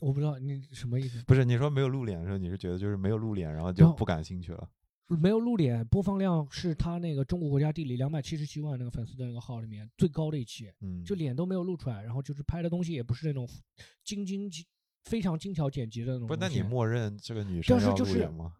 [0.00, 1.22] 我不知道你什么意思？
[1.24, 4.68] 不是你说没有露脸的时候，你是觉得就是没有露脸，然后就不感兴趣了。
[5.08, 13.48] 没有露脸，播放量是他那个中国国家地理两百七十七万那个粉丝的那个号里面最高的一期，嗯，就脸都没有露出来，然后就是拍的东西也不是那种
[14.04, 14.50] 精精
[15.04, 16.28] 非常精巧剪辑的那种。
[16.28, 18.52] 不，那你默认这个女生要露脸吗？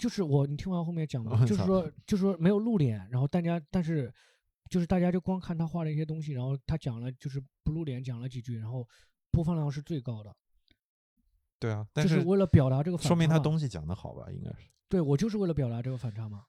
[0.00, 4.12] 就是我，你听完后面讲的，就是说，就是说没有露脸，然后大家，但是
[4.70, 8.88] 就是大家就光看他画的一些东西，然后他讲了就是不露脸讲了几句，然后
[9.30, 10.34] 播放量是最高的。
[11.58, 14.26] 对啊，就是为了表达这个，说明他东西讲的好吧？
[14.32, 14.70] 应该是。
[14.88, 16.44] 对，我就是为了表达这个反差嘛。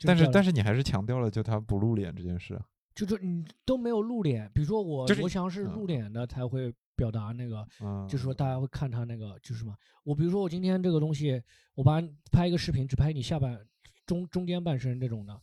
[0.00, 2.58] 但是，但是你还是强调了就他不露脸这件事。
[2.94, 7.66] 就是你都没有露脸，比如说我，我想是露脸的才会表达那个，
[8.08, 9.76] 就是说大家会看他那个，就是什么。
[10.02, 11.40] 我比如说我今天这个东西，
[11.74, 13.60] 我把拍一个视频，只拍你下半
[14.06, 15.40] 中中间半身这种的，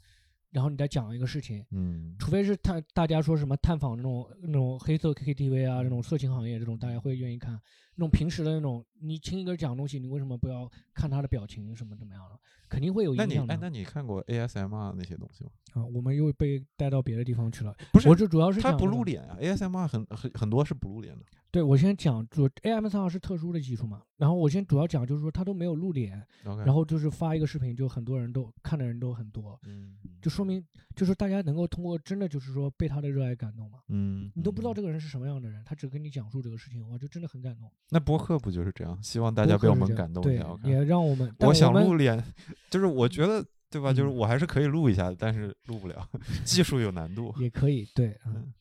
[0.52, 7.60] 然后你再讲一个事情，嗯，除非是探大家说什么探访那种那种黑色 KTV 啊，那种色情行业这种，大家会愿意看。
[7.96, 12.40] 那种平时的那种，你听一个讲东西，你为什么不要看他的表情什么怎么样的？
[12.68, 13.36] 肯定会有影响的。
[13.36, 15.52] 那你哎，那你看过 ASMR 那些东西吗？
[15.74, 17.76] 啊，我们又被带到别的地方去了。
[17.92, 21.24] 不是，我这主要是他不露脸啊，ASMR 很很很多是不露脸的。
[21.54, 24.02] 对，我先讲，主 ASMR 是特殊的技术嘛。
[24.18, 26.20] 然后我先主要讲，就是说他都没有露脸，
[26.66, 37.72] 然后就是发一个视频，就很多人都看的人都很多，嗯，就说明就是大家能够通过真的就是说被他的热爱感动嘛，嗯，你都不知道这个人是什么样的人，他只跟你讲述这个事情，哇，就真的很感动。
[37.92, 38.98] 那播客不就是这样？
[39.04, 41.32] 希望大家被我们感动一下，也让我们。
[41.42, 42.20] 我想露脸，
[42.72, 43.94] 就是我觉得对吧？
[43.94, 46.10] 就是我还是可以录一下，但是录不了，
[46.44, 47.32] 技术有难度。
[47.40, 48.52] 也可以，对， 嗯。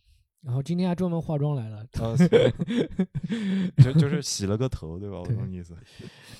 [0.42, 1.86] 然后今天还专门化妆来了，
[3.82, 5.18] 就就是洗了个头，对吧？
[5.20, 5.76] 我懂意思。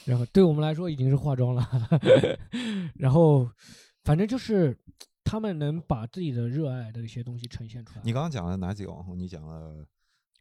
[0.05, 1.65] 然后对我们来说已经是化妆了。
[2.97, 3.49] 然后
[4.03, 4.77] 反正就是
[5.23, 8.03] 他们能把自己的热爱的一些东西呈现出来。
[8.05, 9.17] 你刚刚讲了哪几个网红？
[9.17, 9.87] 你讲了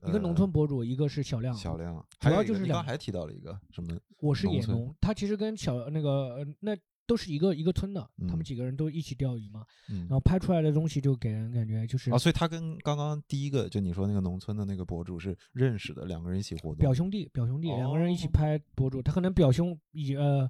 [0.08, 1.54] 一个农村博主，一个是小亮。
[1.54, 3.96] 小亮，主要就是你刚还提到了一个什么？
[4.18, 6.76] 我是野农，他其实跟小那个那。
[7.12, 9.66] 都是一个一个村的，他们几个人都一起钓鱼嘛，
[10.08, 20.50] 然后拍出来的东西就给人感觉就是啊，所以他跟刚刚第一个就你说那个农村的那个博主是认识的，两个人一起活动，表兄弟，表兄弟两个人一起拍博主，他可能表兄已呃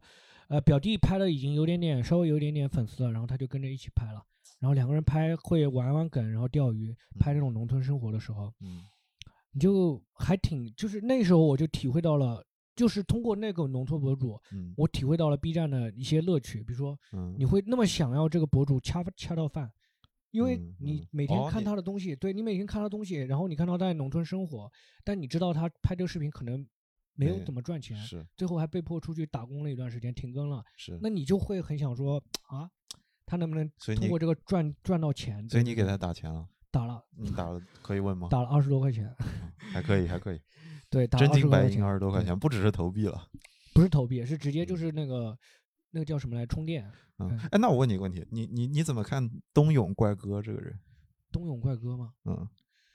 [0.50, 4.24] 呃表弟拍的已经有点点稍微有点点粉丝了，然后他就跟着一起拍了，
[4.60, 8.84] 然后两个人拍会玩玩梗，然后钓鱼，拍那种农村生活的时候，嗯，
[9.52, 12.45] 你就还挺就是那时候我就体会到了。
[12.75, 14.39] 就是通过那个农村博主，
[14.75, 16.63] 我体会到了 B 站的一些乐趣。
[16.63, 16.97] 比如说，
[17.38, 19.71] 你会那么想要这个博主恰恰到饭，
[20.31, 24.71] 因为你每天看他的东西，对你每天看他东西，然后你看到在农村生活，
[25.03, 26.65] 但你知道他拍这个视频可能
[27.13, 30.63] 没有怎么赚钱，是最后还被迫出去打工了一段时间，停更了。
[30.77, 32.69] 是，那你就会很想说啊，
[33.25, 35.47] 他能不能通过这个赚赚到钱？
[35.49, 36.47] 所以你给他打钱了？
[36.71, 38.29] 打了，你打了可以问吗？
[38.31, 39.13] 打了二十多块钱，
[39.73, 40.39] 还可以，还可以。
[40.91, 43.27] 对，真金白银二十多块钱，不只是投币了，
[43.73, 45.36] 不是投币，是直接就是那个
[45.91, 46.91] 那个叫什么来充电。
[47.17, 50.77] 嗯，哎，那我问你一个问题，你你你怎么看东勇怪哥这个人？
[51.32, 52.12] 东勇怪哥吗？
[52.25, 52.45] 嗯，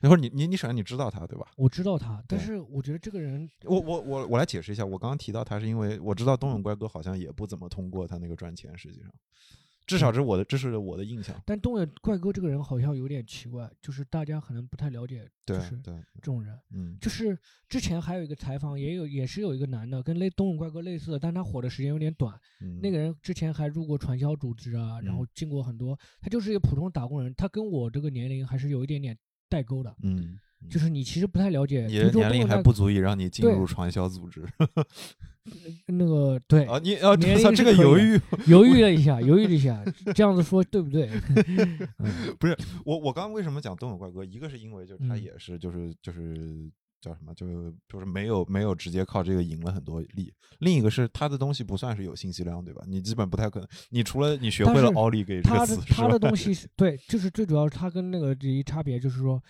[0.00, 1.46] 那会儿你你你首先你知道他对吧？
[1.56, 9.10] 我知道他，但是我觉得这个人，我我我我来解释一下，我刚刚提到他是因为我知道东永怪哥好像也不怎么通过他那个赚钱，实际上。
[9.86, 11.40] 至少这是我的，这是我的印象。
[11.46, 16.58] 但东野怪哥这个人好像有点奇怪，就是大家可能不太了解，就是这种人。
[16.72, 22.38] 嗯，就是之前还有一个采访，也有也是有一个男的，跟类东野怪哥类似的，但他火的时间有点短。
[22.82, 29.16] 那个人之前还入过传销组织啊，然后进过很多，他就是一个普通打工人，他跟我这个年龄还是有一点点
[29.48, 29.94] 代沟的。
[30.02, 30.38] 嗯。
[30.68, 34.44] 就是你其实不太了解，你的年龄还不足以让你进入传销组织。
[35.86, 39.80] 那个对啊，你啊，这个犹豫犹豫了一下，犹豫了一下，
[40.12, 41.08] 这样子说对不对？
[42.38, 44.24] 不是我，我刚刚为什么讲东野怪哥？
[44.24, 46.68] 一个是因为就是他也是就是就是
[47.00, 50.32] 叫什么，就是就是没有没有直接靠这个赢了很多利。
[50.58, 52.82] 另一个是他的东西不算是有信息量，对吧？
[52.88, 59.40] 你基本不太可能，你除了你学会了奥利给这个词，他的东西 是对，就是最主要他跟那个一差别就是说。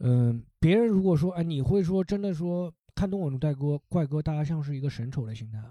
[0.00, 5.62] 嗯，别人如果说，哎，你会说真的说看东野怪哥怪哥，大家像是一个神丑的心态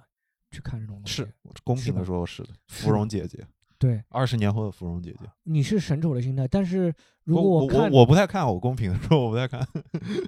[0.51, 1.13] 去看这种东西。
[1.13, 2.49] 是公平的说，是的。
[2.67, 3.45] 芙蓉姐姐，
[3.79, 9.65] 对，二十年后的芙蓉姐姐，你是神丑的心态，但是如果我我我不太看，我公平的说，我不太看。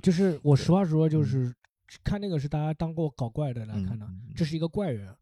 [0.02, 1.54] 就是我 实话实说，就是
[2.04, 5.14] 看那个是大家当过搞怪的来看的，这是一个怪人，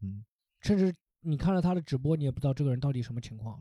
[0.60, 3.58] 甚至你看了他的直播，你也不知道这个人到底什么情况。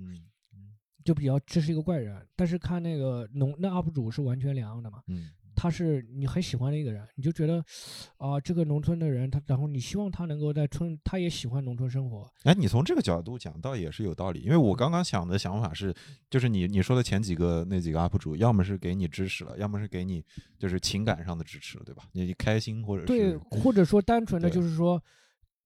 [1.07, 5.01] 就比较这是一个怪人，但是看那个农那 UP 主是完全两样的嘛。
[5.07, 7.63] 嗯，他是你很喜欢的一个人，你就觉得
[8.17, 12.29] 啊，这个农村的人他，然后你希望他能够在村，他也喜欢农村生活。
[12.43, 14.41] 哎，你从这个角度讲，倒也是有道理。
[14.41, 15.95] 因为我刚刚想的想法是，
[16.29, 20.21] 就是你你说的前几个那几个 UP 主，要么是给你支持了，要么是给你
[20.59, 22.03] 就是情感上的支持了，对吧？
[22.11, 25.01] 你开心或者是对，或者说单纯的就是说。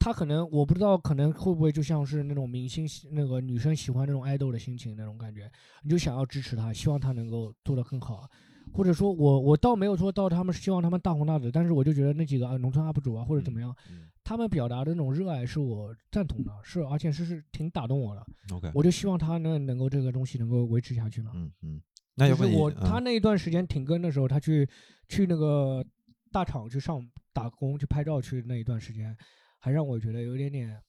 [0.03, 5.47] 他可能我不知道，可能会不会就像是那种明星那个女生喜欢那种爱豆的心情那种感觉，
[5.83, 8.27] 你就想要支持他，希望他能够做得更好，
[8.73, 13.75] 或者说我我倒没有说到他们希望他们大红大紫，但是我就觉得那几个啊农村 UP 主啊或者怎么样，
[14.23, 18.25] 他们表达的那种热爱是我赞同的，是而且是是挺打动我的。
[18.55, 21.29] OK，我就希望他能能够这个东西能够维持下去嘛。
[21.35, 21.81] 嗯嗯，
[22.15, 24.67] 那就是我他那一段时间停更的时候，他去
[25.07, 25.85] 去那个
[26.31, 29.15] 大厂去上打工去拍照去那一段时间。
[29.63, 30.81] 还让我觉得有点点，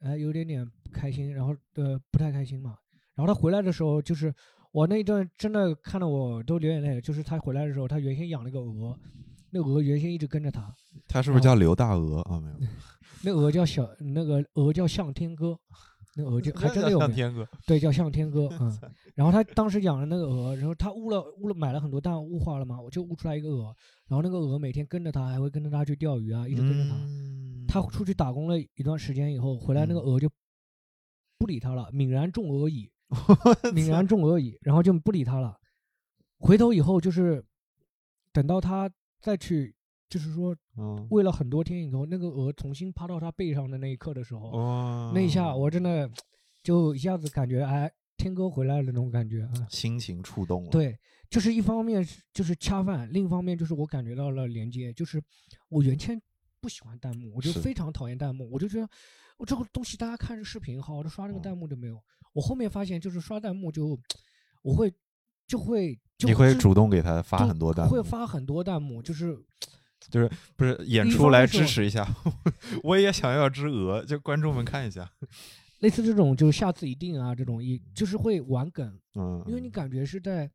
[0.00, 2.78] 哎，有点点不开心，然后呃不太开心嘛。
[3.14, 4.34] 然后他回来的时候，就是
[4.72, 7.00] 我那一段真的看得我都流眼泪。
[7.02, 8.98] 就是他回来的时候，他原先养了个鹅，
[9.50, 10.74] 那鹅原先一直跟着他。
[11.06, 12.40] 他是不是叫刘大鹅啊？
[12.40, 12.56] 没有，
[13.22, 15.58] 那鹅叫小，那个鹅叫向天歌。
[16.16, 18.78] 那鹅就 还真的有名，对，叫向天歌， 嗯。
[19.14, 23.74] 然后他当时养了那个鹅，然后他悟了悟了，买了很多蛋，悟化了嘛，我就悟出来一个鹅。
[24.06, 26.96] 然后那个鹅每天跟着他，还会跟着他去钓鱼啊，一直跟着他。
[27.66, 30.30] 他出去打工了一段时间以后，回来那个鹅就
[31.38, 32.90] 不理他了，泯然众鹅矣，
[33.74, 35.58] 泯然众鹅矣，然后就不理他了。
[36.38, 37.44] 回头以后就是
[38.32, 39.74] 等到他再去。
[40.14, 40.56] 就是说，
[41.10, 46.08] 喂了很多天以后，那个鹅重新趴到他背上的那一刻的时候，那一下我真的
[46.62, 50.70] 就一下子感觉，哎，天哥回来了那种感觉啊，心情触动了。
[50.70, 50.96] 对，
[51.28, 54.92] 就是一方面就是恰饭，另一方面就是我感觉到了连接。
[54.92, 55.20] 就是
[55.68, 56.22] 我原先
[56.60, 58.88] 不喜欢弹幕，我就非常讨厌弹幕，我就觉得
[59.36, 62.00] 我这个东西大家看着视频好好的刷那个弹幕就没有。
[62.32, 63.98] 我后面发现就是刷弹幕就
[64.62, 64.94] 我会
[65.48, 69.36] 就会你会主动给他发很多弹幕，会发很多弹幕，就是。
[70.10, 72.06] 就是不是演出来支持一下，
[72.82, 75.10] 我也想要只鹅，就观众们看一下。
[75.80, 80.50] 类似这种，就下次一定啊，这种一就是会玩梗，嗯，因为你感觉是在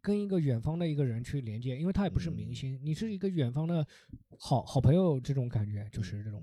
[0.00, 3.84] 跟一个远方的一个人去连接，因为他也不是明星，你是一个远方的
[4.38, 6.42] 好好朋友，这种感觉就是这种。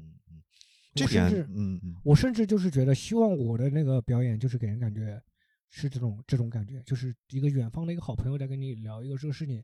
[0.94, 5.22] 这甚至，嗯嗯，我甚至就是觉得，希望我的那个表演就是给人感觉
[5.70, 9.64] 是这种这种感觉，就是一个远方的一个好朋友在跟你聊一个这个事情。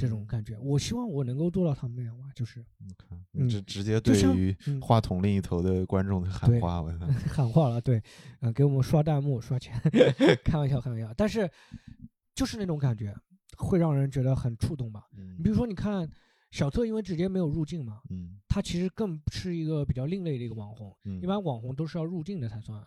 [0.00, 6.90] 这种感觉，我希望我能够做到他们那样吧，就是你看，这直接对于话筒另一头的观众喊话， 我
[7.28, 8.02] 喊话了，对，
[8.40, 9.74] 嗯，给我们刷弹幕刷钱，
[10.44, 11.48] 开玩笑，开玩笑，但是
[12.34, 13.14] 就是那种感觉
[13.56, 15.04] 会让人觉得很触动吧。
[15.36, 16.08] 你比如说，你看
[16.50, 22.82] 小特，因为直接没有入境嘛，嗯，他其实更是一个比较另类的一个网红，一般网红都是要入境的才算。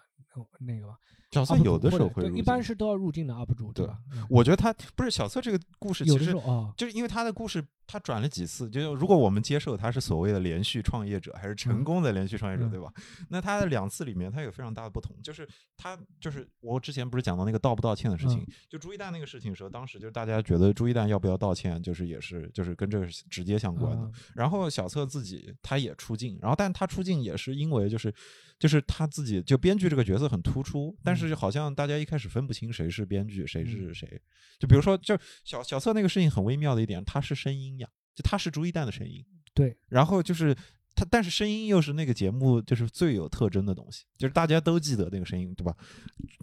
[0.60, 0.96] 那个吧，
[1.32, 3.98] 小策有的时候会，一般是都要入境的 UP 主，对吧？
[4.30, 12.92] 我觉得他不是小策这个故事，其实啊，就是因为他的故事他转了几次，就如果我们接受他是所谓的连续创业者，还是成功的连续创业者，对吧？
[13.30, 24.12] 那他的两次里面，他有非常大的不同，就是他就是我之前不是讲到那个道不道歉的事情，就朱一蛋那个事情的时候，当时就是大家觉得朱一蛋要不要道歉，就是也是就是跟这个直接相关的。
[24.36, 28.14] 然后小策自己他也出镜，然后但他出镜也是因为就是
[28.58, 34.22] 就是他自己就编剧这个角色很突出，但是好像大家一开始分不清谁是编剧谁是谁。
[34.60, 37.83] 就比如说，就小小策那个事情很微妙的一点，他是声音呀，
[38.16, 39.76] 就他是朱一旦的声音，对。
[39.88, 40.56] 然后就是
[40.96, 45.76] 他，但是声音又是那个节目就是最有特征的东西，就是大家都记得那个声音，对吧？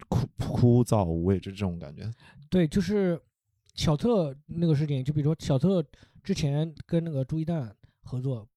[0.09, 2.11] 枯枯燥无味，就这种感觉。
[2.49, 3.21] 对，就是
[3.75, 5.85] 小特那个事情，就比如说小特
[6.25, 8.49] 之前跟那个朱一旦合作。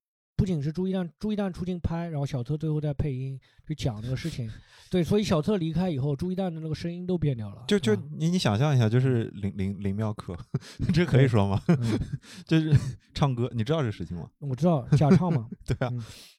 [0.44, 4.52] 不仅是朱一旦，朱一旦出镜拍，然后小特最后再配音去讲这个事情，
[4.91, 7.64] 对，所以小特离开以后，朱一旦的那个声音都变掉了。
[7.66, 10.36] 就就你你想象一下，就是林林林妙可，
[10.94, 11.62] 这可以说吗？
[12.46, 12.78] 就是
[13.14, 14.30] 唱歌，你知道这个事情吗？
[14.39, 15.48] 我知道假唱嘛。
[15.66, 15.89] 对啊，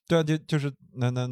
[0.07, 1.27] 对啊，就就是那那。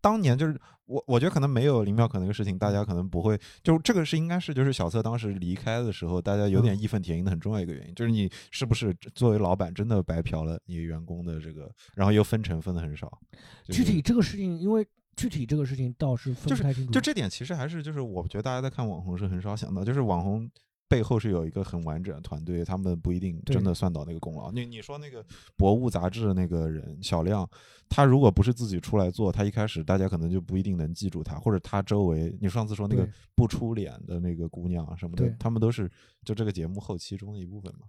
[0.00, 3.38] 当年就是我，我觉得可能没有林妙可那个事情，大家可能不会。
[3.62, 13.20] 就这个是应该是就是小策当时离开的时候，大家有点义愤填膺的很重要一个原因，就是你是不是作为老板真的白嫖了你员工的这个，然后又分成分的很少。
[13.66, 14.86] 具体这个事情，因为
[15.16, 16.92] 具体这个事情倒是分不太清楚。
[16.92, 20.50] 就这点其实还是就是我觉得大家在看网红是很少想到，就是网红。
[20.88, 24.50] 背后是有一个很完整的团队，他们不一定真的算到那个功劳。
[24.50, 25.24] 你你说那个
[25.56, 27.48] 博物杂志的那个人小亮，
[27.88, 35.90] 他如果不是自己出来做，他一开始大家可能就不一定能记住他，或者他周围，你上次说那个不出脸的那个姑娘什么的，他们都是
[36.24, 37.86] 就这个节目后期中的一部分嘛。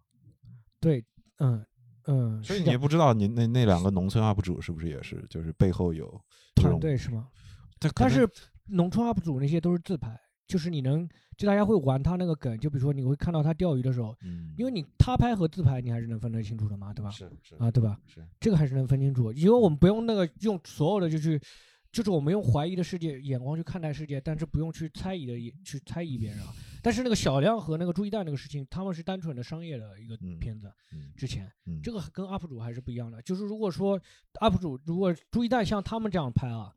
[0.81, 1.03] 对，
[1.37, 1.65] 嗯
[2.03, 2.43] 嗯。
[2.43, 6.21] 所以你也不知道，你那那两个农村 UP 主是不是也是，就是背后有
[6.53, 7.29] 团队是吗？
[7.95, 8.29] 但是
[8.65, 10.19] 农村 UP 主那些都是自拍。
[10.47, 11.07] 就是你能，
[11.39, 17.09] 就大家会玩他那个梗，就比如说你会看到他钓鱼的时候，嗯，因为你他拍和自拍，你还是能分得清楚的嘛，对吧？
[17.09, 17.97] 是是啊，对吧？
[18.05, 21.39] 是这个还是能分清楚，因为我们不用那个用所有的就去，
[21.93, 26.53] 就是我们用怀疑的世界眼光去看待世界，但是不用去猜疑的去猜疑别人啊。
[26.81, 30.69] 但是那个小亮和那个朱一蛋那个事情，他们是单纯的商业的一个片子，
[31.15, 31.49] 之前
[31.81, 33.21] 这个跟 UP 主还是不一样的。
[33.21, 33.97] 就是如果说
[34.41, 36.75] UP 主如果朱一蛋像他们这样拍啊，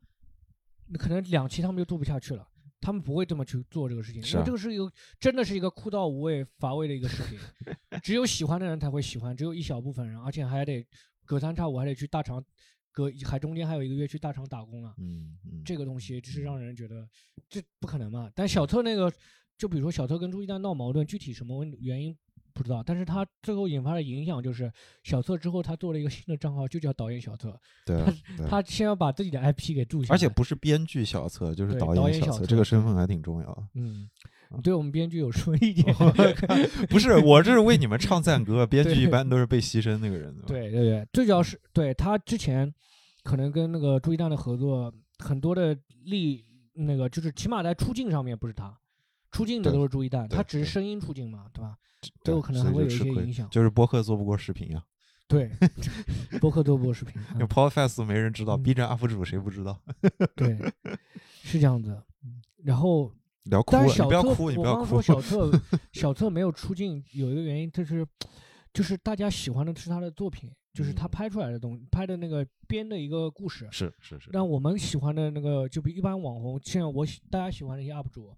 [0.87, 2.47] 那可能两期他们就做不下去了。
[2.83, 7.39] 他们不会这么去做这个事情，因为这个是一个真的是一个枯燥无味、乏味的一个视频，
[8.03, 10.85] 只有喜欢的人才会喜欢，只有一小部分人，而且还得
[11.23, 12.43] 隔三差五还得去大厂，
[12.91, 14.93] 隔还中间还有一个月去大厂打工啊。
[14.97, 17.07] 嗯嗯，这个东西就是让人觉得
[17.47, 18.29] 这不可能嘛。
[18.35, 19.09] 但小特那个，
[19.57, 22.13] 就比如说小特跟朱一丹闹矛盾，具体什么原因？
[22.53, 24.71] 不知道，但是他最后引发的影响就是
[25.03, 27.59] 小策之后，他做了一个新的账号，就叫导演小策。
[27.85, 28.03] 对，
[28.37, 33.63] 他他先要把自己的 IP 给注下，而且不是编剧小策，就是导演小策，这个身份还挺重要的。
[33.75, 34.07] 嗯，
[34.61, 35.93] 对我们编剧有什么意见？
[36.89, 40.35] 不是，我这是为你们唱赞歌，编剧一般都是被牺牲那个人。
[40.45, 42.71] 对对对，最主要是对他之前
[43.23, 48.77] 可能跟那个朱一丹的合作，很多的利那个就是起码在出镜上面不是他。
[49.33, 51.77] 出镜的都是朱一蛋，他只是声音出镜嘛，对吧？
[52.23, 53.49] 都有可能还会有一些影响。
[53.49, 54.81] 就是播客做不过视频呀。
[55.27, 55.49] 对，
[56.39, 57.19] 播客做不过视频。
[57.47, 59.79] Podcast 没人知道，B 站 UP 主谁不知道？
[60.35, 60.57] 对，
[61.41, 61.99] 是这样子。
[62.63, 63.11] 然后，
[63.65, 65.49] 但是小策，我刚说小策，
[65.91, 68.05] 小策没有出镜，有一个原因就是，
[68.73, 73.67] 就是大家喜欢的是他的作品，就是他拍出来的东西，拍的那个编的一个故事。
[73.71, 74.29] 是是是。
[74.31, 78.35] 但我们喜欢的那个，就比一般网红，现在我大家喜欢的一些 UP 主。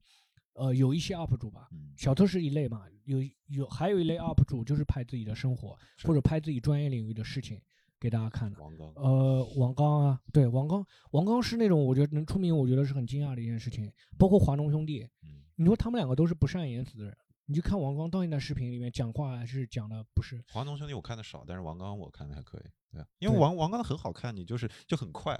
[0.55, 7.61] 呃，有一些 UP 主吧，小偷是一类嘛，有有还有一类 UP 主就是拍自己的生活或者拍自己专业领域的事情
[7.99, 8.59] 给大家看的。
[8.61, 13.91] 王刚，呃，王刚啊，对，王刚，王刚是那种我觉得能出名，我觉得是很惊讶的一件事情。
[14.17, 15.07] 包括华农兄弟，
[15.55, 20.41] 你说他们两个都是不善言辞的人，你就看王刚到现在视频里面讲话还是讲的不是。
[20.49, 25.37] 华农兄弟我看的少，但是王刚我看的还可以，对，因为王王刚很好看，你就是就很快，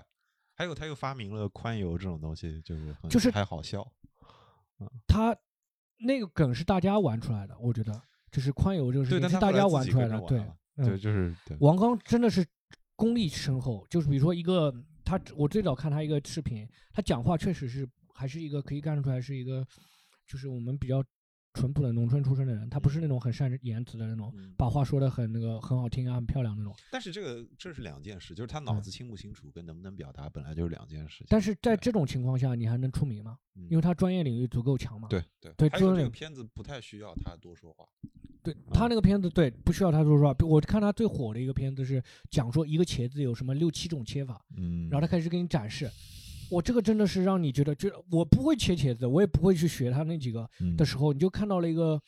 [0.53, 3.89] 还有他又发明了宽油这种东西，就是就是还好笑。
[5.07, 5.36] 他
[5.99, 8.01] 那个梗是大家玩出来的，我觉得
[8.32, 10.45] 就是宽游这个事情是大家玩出来的，对，
[10.78, 12.45] 对，就是王刚真的是
[12.95, 14.73] 功力深厚，就是比如说一个
[15.03, 19.65] 他，我最早看他一个视频，他讲话确实是还是一个可以看得出来是一个，
[20.28, 21.03] 就是我们比较。
[21.56, 26.76] 淳朴的农村出身的人，他不是那种很善言辞的那种，把话说的很那个很好听啊，很漂亮那种。
[26.91, 31.24] 但是这个这是两件事，就是他脑子清不清楚跟能不能表达本来就是两件事。
[31.30, 33.38] 但是在这种情况下，你还能出名吗？
[33.70, 35.08] 因为他专业领域足够强嘛。
[35.08, 37.86] 对对对，还有这个片子不太需要他多说话。
[38.43, 40.45] 对他那个片子，对不需要他多说话。
[40.45, 45.89] 我看他最火的一个片子是讲说一个茄子有什么六七种切法，嗯，然后他开始给你展示。
[46.49, 52.01] 我这个真的是让你觉得，就我不会切茄子，我也不会去学他那几个的时候，你就看到了一个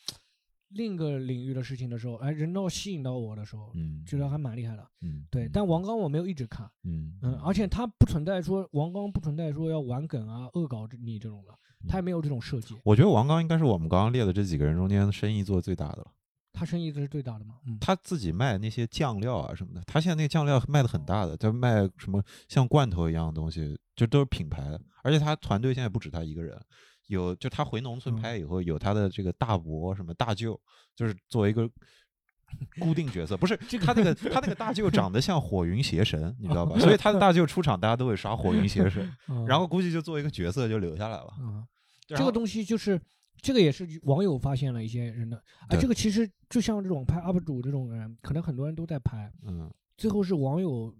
[0.70, 4.86] 另一个领域的事情的时候，哎，人都吸引到我的时候，嗯，觉得还蛮厉害的。
[5.00, 5.48] 嗯，对。
[5.52, 11.52] 但王刚我没有一直看，嗯嗯，而且他不存在说王刚不存在说要玩梗啊、恶搞你这种的，
[11.88, 12.76] 他也没有这种设计。
[12.84, 16.06] 我觉得王刚应该是我们刚刚列的这几个人中间生意做的最大的了。
[16.58, 17.54] 他生意这是最大的吗？
[17.66, 24.80] 嗯，他自己卖那些酱料啊什么的，他现在那个酱料卖的很大的，他卖什么像罐头一样的东西，就都是品牌的。
[25.04, 26.60] 而且他团队现在不止他一个人，
[27.06, 30.60] 有就他回农村拍以后，有他的这个大伯什么大舅，
[30.96, 31.70] 就是作为一个
[32.80, 36.76] 固定角色，不是他那个他那个大舅长得像火云邪神，你知道吧？
[36.80, 39.08] 所以他的大舅出场，大家都会刷火云邪神，
[39.46, 41.28] 然后估计就作为一个角色就留下来了。
[41.40, 41.62] 啊，
[42.08, 43.00] 这个东西就是。
[43.40, 45.36] 这个也是网友发现了一些人的，
[45.68, 50.94] 啊，这个其实就像这种拍 UP 主这种人，可能很多人都在拍，嗯，最后是网友，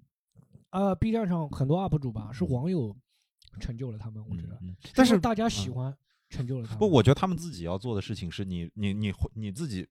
[0.71, 2.97] 啊，B 站上很多 UP 主吧，是网友
[3.61, 4.59] 成就了他们，我觉得，
[4.95, 5.97] 但是大家喜欢
[6.29, 6.79] 成就了他们。
[6.79, 9.87] 不，我觉得他们自己要做的事情是你，你，你，你自己。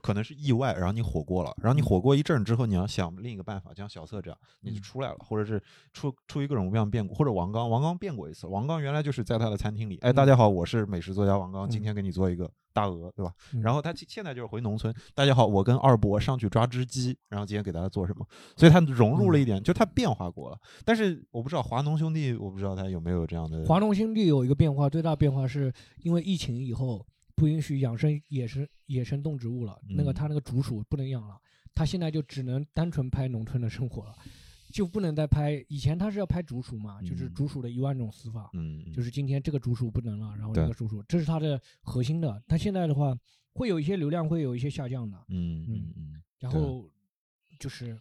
[0.00, 5.60] 可能是意外，然后你火过了，然后你火过一阵之后，你要想另一个办法，像小策这样，你就出来了，或者是
[5.92, 13.32] 出出于各种各样变故，或者王刚，王刚变过一次，王刚原来就是在他的餐厅里，哎，大家好，我是美食作家王刚，今天给你做一个大鹅，对吧？
[13.62, 18.24] 然后他现在就是回农村，大家好，我跟二伯上去抓只鸡，然后今天给大家做什么？
[18.56, 20.58] 所以他融入了一点，就他变化过了。
[20.84, 23.64] 但是我不知道华农兄弟，我不知道他有没有这样的。
[23.64, 25.72] 华农兄弟有一个变化，最大变化是
[26.02, 27.04] 因为疫情以后。
[27.34, 31.40] 不允许养生野生野生动植物了，那个他那个竹鼠不能养了，
[31.74, 34.14] 他现在就只能单纯拍农村的生活了，
[34.72, 35.64] 就不能再拍。
[35.68, 42.42] 以前他是要拍竹鼠嘛，就是竹鼠的一万种死法，嗯，就是今天这个竹鼠不能了，然后那个竹鼠，这是他的核心的。
[42.46, 43.16] 他现在的话
[43.54, 46.88] 会有一些流量会有一些下降的，嗯嗯嗯，然后
[47.58, 47.98] 就是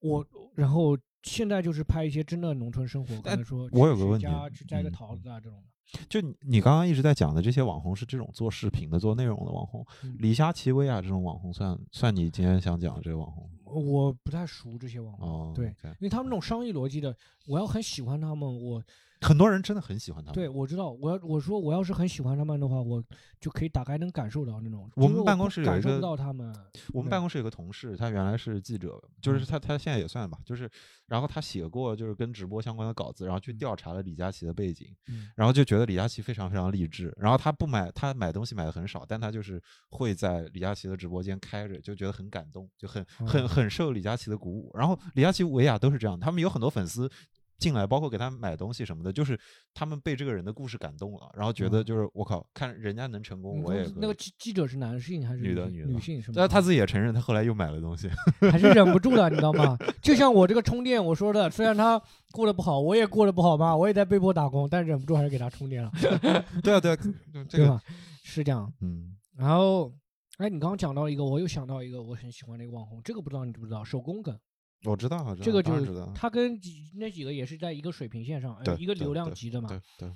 [0.00, 5.68] 我，然后现在就是拍一些真的农村生活，可能说我有个问题，去摘个桃子啊这种的。
[6.08, 9.86] 就你刚刚一直在讲的这些网红是这种做视频的、做内容的网红，
[10.18, 13.50] 李佳琦、薇娅这种网红算算你今天想讲的这个网红？
[13.64, 17.16] 我不太熟这些网红，对，因为他们那种商业逻辑的，
[17.46, 18.82] 我要很喜欢他们，我。
[19.20, 20.34] 很多人真的很喜欢他们。
[20.34, 20.90] 对，我知道。
[20.90, 23.02] 我要我说我要是很喜欢他们的话，我
[23.40, 24.90] 就可以打开能感受到那种。
[24.94, 26.00] 我们办公室有一个。
[26.00, 26.54] 到他们。
[26.92, 30.70] 我们办公室有个同事，他原来是记者，就是他他现在也算吧，就是
[31.06, 34.94] 然后他写过就是跟直播相关的稿子，然后去调查了李佳琦的背景，
[35.34, 37.12] 然后就觉得李佳琦非常非常励志。
[37.18, 39.60] 然后他不买，他买东西买的很少，但他就是
[39.90, 44.70] 会在李佳琦的直播间开着，就觉得很感动，就很很很受李佳琦的鼓舞。
[44.74, 47.10] 然后李佳琦、维亚都是这样，他们有很多粉丝。
[47.58, 49.38] 进来，包括给他买东西什么的，就是
[49.72, 53.86] 他们被这个人的故事感动了，然后觉得就是我靠，看人家能成功，我也。
[53.96, 55.68] 那个记记者是男性还是女的？
[55.68, 56.34] 女的，女性是吗？
[56.36, 58.08] 但他自己也承认，他后来又买了东西，
[58.50, 59.76] 还是忍不住的，你知道吗？
[60.02, 62.00] 就像我这个充电，我说的，虽然他
[62.32, 65.90] 过得不好，我也过得不好吧，我也在被迫打工，但忍不住还是给他充电了。
[66.62, 66.98] 对啊，对啊，
[67.48, 67.80] 对吧？
[68.22, 68.72] 是这样。
[68.80, 69.16] 嗯。
[69.36, 69.92] 然后，
[70.38, 73.84] 哎，你刚刚讲到一个，我又想到一个我很喜欢的一个网红，这个不知道你知不知道？
[73.84, 74.38] 手工梗。
[74.84, 76.60] 我知道，这个就是他跟
[76.94, 79.68] 那几个也是在一个水平线上，一个流量级的嘛，
[79.98, 80.08] 对，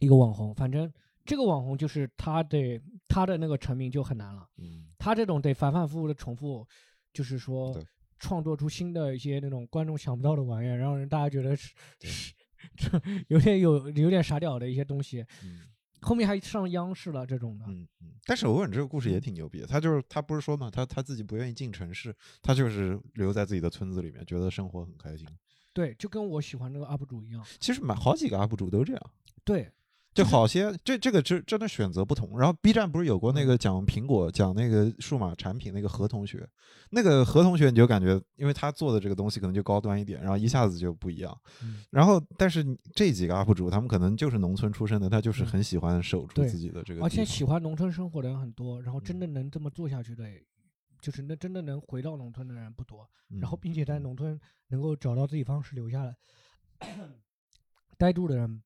[0.00, 0.92] 一个网红，反正
[1.24, 6.66] 这个网红就是他的他的那个成名就很难了，嗯，他这种得反反复复的重复，
[7.12, 7.72] 就是说
[8.18, 12.34] 创作出新的一些那种观众想不到的玩意儿，让人大家觉得是是
[13.28, 15.24] 有点有有点傻屌的一些东西。
[16.02, 18.08] 后面还上央视了这种的，嗯嗯。
[18.24, 25.26] 但是欧文这个故事也挺牛逼，他就是他不是说嘛，他他自己不愿意进城市，他就是留在自己的村子里面，觉得生活很开心。
[25.72, 27.44] 对，就跟我喜欢那个 UP 主一样。
[27.58, 29.10] 其实蛮好几个 UP 主都这样。
[29.44, 29.70] 对。
[30.22, 32.38] 就好些，这这个真真的选择不同。
[32.38, 36.48] 然后 B 站不是有过那个讲苹果、讲那个数码产品那个何同学，
[36.90, 41.36] 那个何同学你就感觉，因为他做的这个东西可能就高端一点，然后一下子就不一样。
[41.90, 42.64] 然后，但是
[42.94, 47.02] 这几个 UP 主，他们可能就是农村出身的，他就是很喜欢守住自己的这个。
[47.02, 50.24] 而且喜欢农村生活的人很多，然后真的能这么做下去的，
[51.00, 53.08] 就是那真的能回到农村的人不多。
[53.40, 56.16] 然后，并且在农村能够找到自己方式留下来
[57.96, 58.62] 待住的人。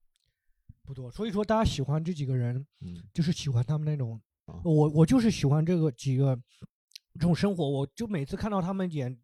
[0.84, 4.20] 不多，所以说大家喜欢这几个人，嗯，就是喜欢他们那种，
[4.62, 6.38] 我我就是喜欢这个几个
[7.14, 9.18] 这种生活，我就每次看到他们演，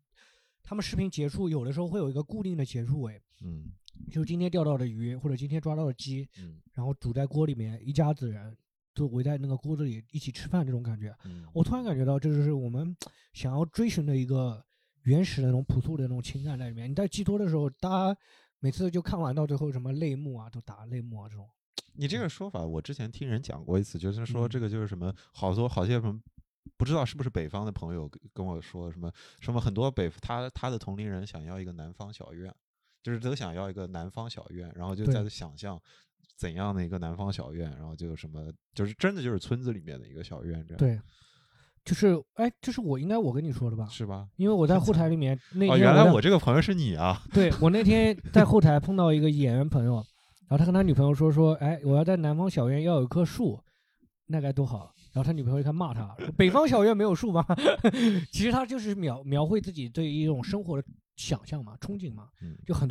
[0.63, 3.71] 他们视频结束，有的时候会有一个固定的结束位，嗯，
[4.11, 8.57] 就今天钓到的鱼或者今天抓到的鸡，嗯，然后煮在锅里面，一家子人
[8.95, 12.97] 就围在那个锅子里一起吃饭这种感觉，嗯，我突然感觉到这就是我们
[13.35, 14.65] 想要追寻的一个
[15.03, 16.91] 原始的那种朴素的那种情感在里面。
[16.91, 18.19] 你在寄托的时候，大家。
[18.61, 21.49] 每次就看完到最后什么泪目啊，都打泪目啊这种。
[21.95, 26.21] 你这个说法，我之前听人讲过一次，就是说这个就是什么，好多好些什么，
[26.77, 32.55] 不知道是不是北方的朋友跟我说什么什么，很多北他他的同龄人想要一个南方小院，
[33.03, 35.81] 就是都想要一个南方小院，然后就在想象
[36.37, 40.79] 怎样的一个南方小院，然后就什么就是真的就是村子里面的一个小院这样。
[40.79, 41.01] 对，
[41.85, 43.87] 就是哎，这是我应该我跟你说的吧？
[43.91, 44.27] 是吧？
[44.37, 47.23] 因为我在后台里面 那天，原来我这个朋友是你啊！
[47.33, 49.95] 对我那天 在后台碰到一个演员朋友，
[50.49, 53.59] 然后他跟他女朋友说说，哎，我要在南方小院要有一棵树，
[54.27, 54.93] 那该多好。
[55.13, 57.45] 然后他女朋友一看骂他，北方小院没有树吗？
[58.31, 62.29] 其实他就是描描绘自己对一种生活的想象嘛，憧憬嘛。
[62.41, 62.89] 嗯，就很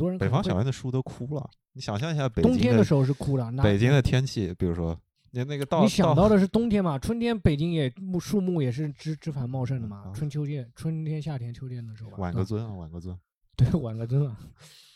[5.32, 6.98] 你那个到你想到的是冬天嘛？
[6.98, 10.12] 春天北京也木树木也是枝枝繁茂盛的嘛？
[10.14, 12.16] 春秋天、春天、夏天、秋天的时候吧。
[12.18, 13.16] 晚个尊啊，晚个尊。
[13.56, 14.36] 对，晚个尊啊。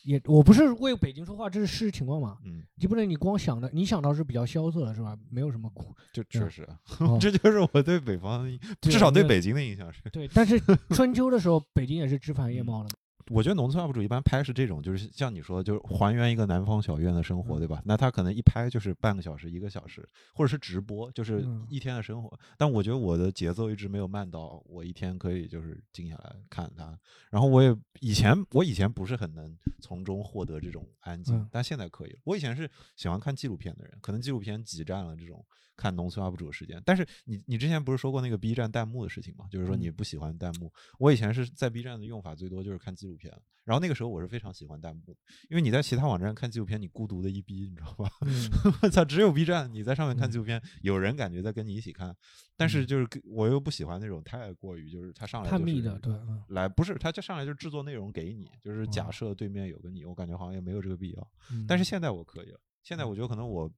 [0.05, 2.37] 也，我不是为北京说话，这是事实情况嘛。
[2.45, 2.63] 嗯。
[2.77, 5.17] 你不能你光想着，你想到是比较萧瑟的是吧？
[5.31, 5.95] 没有什么苦。
[6.13, 6.69] 就确实，
[7.21, 8.47] 这就是我对北方，
[8.83, 10.03] 至少对北京的印象是。
[10.11, 10.61] 对，但是
[10.91, 12.91] 春秋的时候，北京也是枝繁 叶茂的。
[13.31, 17.81] 我觉得农村 UP 主一般拍是这种，就是像你说，就是还原一个南方小院的生活，对吧？
[17.85, 22.39] 那他可能一拍就是半个小时、一个小时，或者是直播，就是一天的生活。
[22.59, 26.99] 但我觉得我的节奏一直没有慢到我一天可以就是静下来看他。
[27.31, 32.17] 然后我也以前我以前不是很能从中获得这种安静，但现在可以。
[32.25, 35.45] 我以前是喜欢看纪录片的人，可能纪录片挤占了这种。
[35.77, 39.49] 看农村 UP 主的时间，但是你你之前不是说过那个 B 站弹幕的事情吗？
[39.51, 40.73] 就是说你不喜欢弹幕。
[41.01, 43.33] 我以前是在 B 站的用法最多就是看纪录片，
[43.65, 45.17] 然后那个时候我是非常喜欢弹幕，
[45.49, 48.11] 因为你在其他网站看纪录片，你孤独的一逼，你知道吧？
[48.83, 52.15] 我操，只有 B 站你在上面看纪录片，有人感觉在跟你一起看，
[52.57, 55.65] 但是就是我又不喜欢那种太过于就是他上来就是
[55.99, 56.13] 对，
[56.49, 61.29] 来不是他就上来就制作内容给你，就是假设对面有个你，我感觉好像也没有这个必要。
[61.67, 62.61] 但是现在我可以了。
[62.83, 63.73] 现在我觉得可能我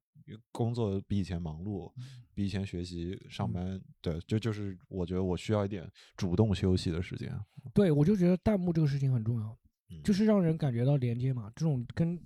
[0.53, 1.93] 工作比以前忙碌，
[2.35, 7.33] 比以前学习上班，对，就就是我觉得我需要一点主动休息的时间。
[7.75, 9.57] 对，我就觉得弹幕这个事情很重要，
[10.03, 12.21] 就是让人感觉到连接嘛，这种跟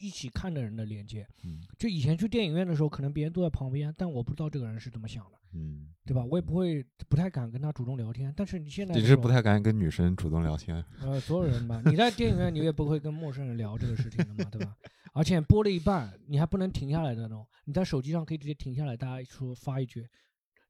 [0.00, 1.26] 一起看的人的连接。
[1.44, 6.24] 嗯，就以前去电影院的时候，可能别人都在旁边，但我不知道这个人是怎么想的，嗯，对吧？
[6.24, 8.32] 我也不会不太敢跟他主动聊天。
[8.36, 10.84] 但是你现在你是不太敢跟女生主动聊天？
[11.00, 14.76] 呃，所有人吧，你在电影院你也不会跟陌生人聊这个事情的嘛，对吧？
[15.14, 17.46] 而且播了一半，你还不能停下来的那种。
[17.64, 20.06] 你在手机上可以直接停下来，大家说发一句：“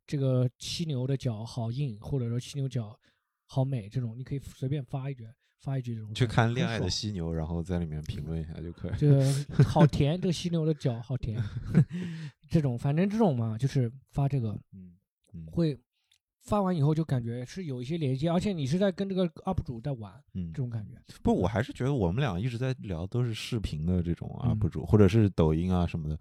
[0.07, 2.95] 这个犀牛的脚好硬”，或者说“犀牛角
[3.47, 5.27] 好美”这种，你可以随便发一句，
[5.61, 6.15] 发一句这种。
[6.15, 8.93] 去看《恋爱的犀牛》，然后在里面评论一下就可以。
[9.01, 11.43] 这个好甜，这个犀牛的脚好甜。
[12.51, 14.95] 这种反正这种嘛，就是发这个，嗯，
[15.51, 15.77] 会。
[16.45, 20.93] 发完以后就感觉是有一些连接，而且你是在跟这个 UP 主在玩，嗯，这种感觉。
[21.23, 26.19] 不，我还是觉得我们俩一直在聊都是视频的这种 UP 主，或者是抖音啊什么的。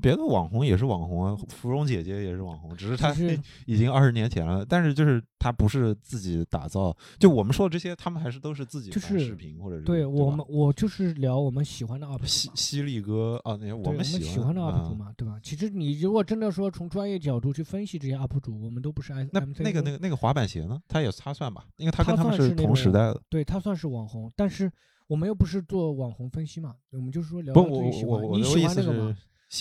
[0.00, 3.14] 别的网红也是网红啊，芙蓉姐姐也是网红，只是她
[3.66, 4.64] 已经二十年前了。
[4.64, 9.82] 但是就是她不是自己打造，就我们说的这些，他们还是都是自己拍视频或者是。
[9.82, 15.38] 对我们，我就是聊我们喜欢的 UP 主，犀犀利哥啊，那些我们喜欢的 UP 主嘛，对吧？
[15.42, 19.26] 其实你如果真的说从专业角度去分析这些 UP 主，我们都不是 M。
[19.32, 20.80] 那那个那个那个滑板鞋呢？
[20.86, 23.20] 他也他算吧，因为他跟他们是同时代的。
[23.28, 24.70] 对他算是网红，但是
[25.06, 28.22] 我们又不是做网红分析嘛，我们就是说聊自己喜欢。
[28.32, 28.82] 你喜欢那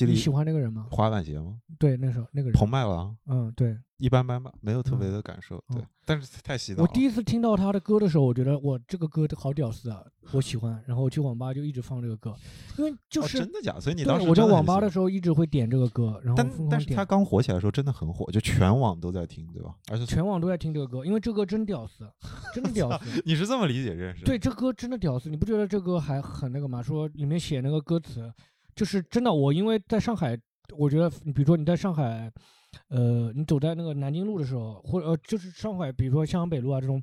[0.06, 0.88] 你喜欢那个人吗？
[0.92, 1.58] 滑板鞋吗？
[1.80, 2.54] 对，那时候那个人。
[2.58, 3.16] 彭麦郎。
[3.28, 5.64] 嗯，对，一般般吧，没有特别的感受。
[5.74, 6.82] 对，但是太洗脑。
[6.84, 10.84] 我第一次听到他的歌的时候，我觉得我这个歌好屌丝啊，我喜 欢。
[10.86, 12.36] 然后我去网吧就一直放这个歌，
[12.78, 13.80] 因为就是真的假？
[13.80, 16.20] 所以你当时我在网吧的时候一直会点这个歌。
[16.22, 19.74] 然后但但是他刚火起来的时候真的很火，就全网都在听，对吧？
[19.90, 22.06] 而且全网都在听这个歌，因为这歌真屌丝，
[22.54, 23.22] 真的屌丝。
[23.26, 24.26] 你是这么理解这件事？
[24.26, 26.84] 对，这歌真的屌丝，你不觉得这歌还很那个吗？
[26.84, 28.30] 说里面写那个歌词，
[28.78, 29.34] 就是真的。
[29.34, 30.40] 我因为在上海。
[30.78, 32.30] 我觉得，比如说你在上海，
[32.90, 37.02] 呃，你走在那个南京路的时候，或者呃，就是上海，比如说襄阳北路啊这种，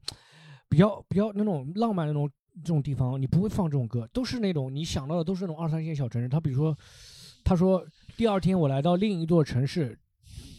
[0.68, 2.31] 比较比较那种浪漫那种
[2.62, 6.29] 这种地方，你不会放这种歌，都是那种你想到的都是那种二三线小城市。
[6.29, 6.77] 他比如说，
[7.43, 7.83] 他说
[8.18, 9.99] 第二天我来到另一座城市，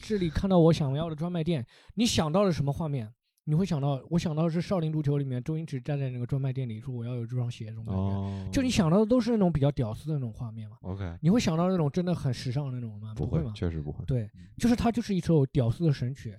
[0.01, 1.63] 这里看到我想要的专卖店，
[1.93, 3.13] 你想到了什么画面？
[3.47, 10.77] 你会想到，我想到是《少林足球》里面周星驰站在那个专卖店里说我要有这双鞋，这种感觉，就你想到的都是那种比较屌丝的那种画面嘛。
[10.81, 13.13] OK，你会想到那种真的很时尚的那种吗？
[13.15, 13.53] 不会吗？
[13.55, 14.03] 确实不会。
[14.05, 14.27] 对，
[14.57, 16.35] 就是它就是一首屌丝的神曲，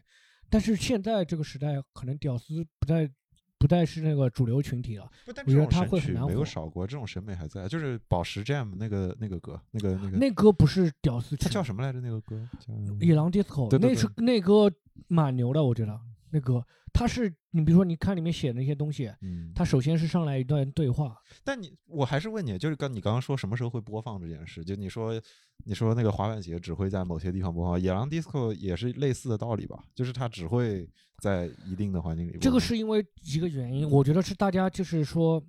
[0.50, 3.08] 但是现在这个时代可能屌丝不再
[3.56, 5.08] 不再是那个主流群体了。
[5.28, 7.68] 我觉得他会很难没有少过，这种审美还在。
[7.68, 12.00] 就是宝石 Jam 那个那个歌，那个那个那歌不是屌丝，它叫什么来着？
[12.00, 14.68] 那个歌叫《野狼 Disco》，那是那歌
[15.06, 15.98] 蛮牛的，我觉得
[16.30, 16.64] 那个。
[16.92, 21.14] 他是你，比如说，你看里面写的那些东西，嗯，他首先是上来一段对话。
[21.44, 24.64] 但你，我还是问你，就是刚你刚刚说什么时候会播放这件事？
[24.64, 25.20] 就你说，
[25.66, 29.84] 你说那个滑板鞋只会在某些地方播放，野狼 disco 也是类似的道理吧？
[29.94, 32.38] 就是它只会在一定的环境里。
[32.40, 35.44] 这个是因为一个原因，我觉得是大家就是说，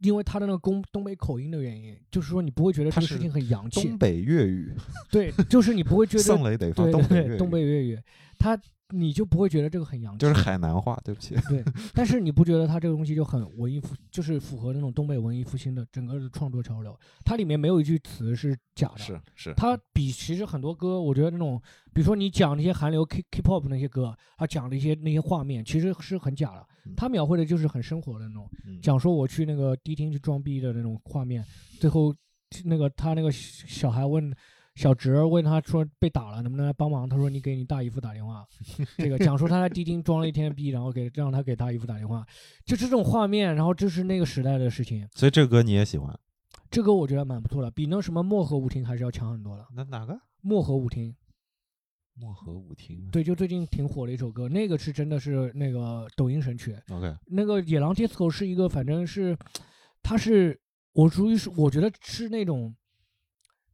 [0.00, 3.88] 因为他的那个东东北口音的原因，就是说你不会觉得这个事情很洋气。
[3.88, 4.74] 东北粤语。
[5.10, 6.22] 对，就是你不会觉得。
[6.28, 7.38] 宋雷得放东北粤语。
[7.38, 7.98] 东北粤语，
[8.38, 8.60] 他。
[8.90, 11.34] 你就不会觉得这个很洋气，就是海南话，对不起。
[11.48, 11.64] 对，
[11.94, 16.98] 但是你不觉得他这个东西就很文艺复，就是符合那种东北文艺复兴的整个的创作潮流？
[17.24, 19.54] 它里面没有一句词是假的，是是。
[19.54, 21.60] 它比其实很多歌，我觉得那种，
[21.92, 26.66] 比如说你讲那些韩流 K K-pop 那些歌，他讲的一些那些画面，其实是很假的。
[26.96, 28.48] 他描绘的就是很生活的那种，
[28.82, 31.44] 讲说我去那个迪厅去装逼的那种画面，
[31.78, 32.14] 最后
[32.64, 34.34] 那个他那个小孩问。
[34.80, 37.06] 小侄儿问他说被打了，能不能来帮忙？
[37.06, 38.46] 他说你给你大姨夫打电话。
[38.96, 42.26] 这个讲说他在迪厅装了一天逼，然后给让他给大姨夫打电话，
[42.64, 45.06] 就这种画面，然后这是那个时代的事情。
[45.14, 46.18] 所以这个歌你也喜欢？
[46.70, 49.66] 这歌我觉得蛮不错的，比那什么漠河舞厅还是要强很多的。
[49.76, 50.18] 那哪个？
[50.40, 51.14] 漠河舞厅。
[52.14, 53.06] 漠河舞厅。
[53.12, 56.74] 对，就最近挺火的一首歌，那个是真的是那个抖音神曲。
[56.88, 57.14] OK。
[57.26, 59.36] 那个野狼 disco 是一个，反正是，
[60.02, 60.58] 他是
[60.94, 62.74] 我属于是我觉得是那种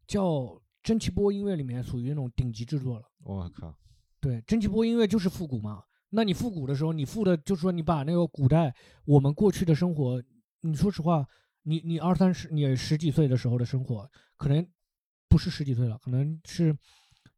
[0.08, 0.60] 叫。
[0.86, 3.04] 蒸汽波音乐里面属于那种顶级制作了。
[3.24, 3.76] 我靠，
[4.20, 5.82] 对，蒸汽波音乐就是复古嘛。
[6.10, 8.72] 那你复古的时候，你复的就是说你把那个古代
[9.04, 10.22] 我们过去的生活，
[10.60, 11.26] 你说实话，
[11.64, 14.64] 你你二三十，你十几岁的时候的生活，可能
[15.28, 16.72] 不是十几岁了，可能是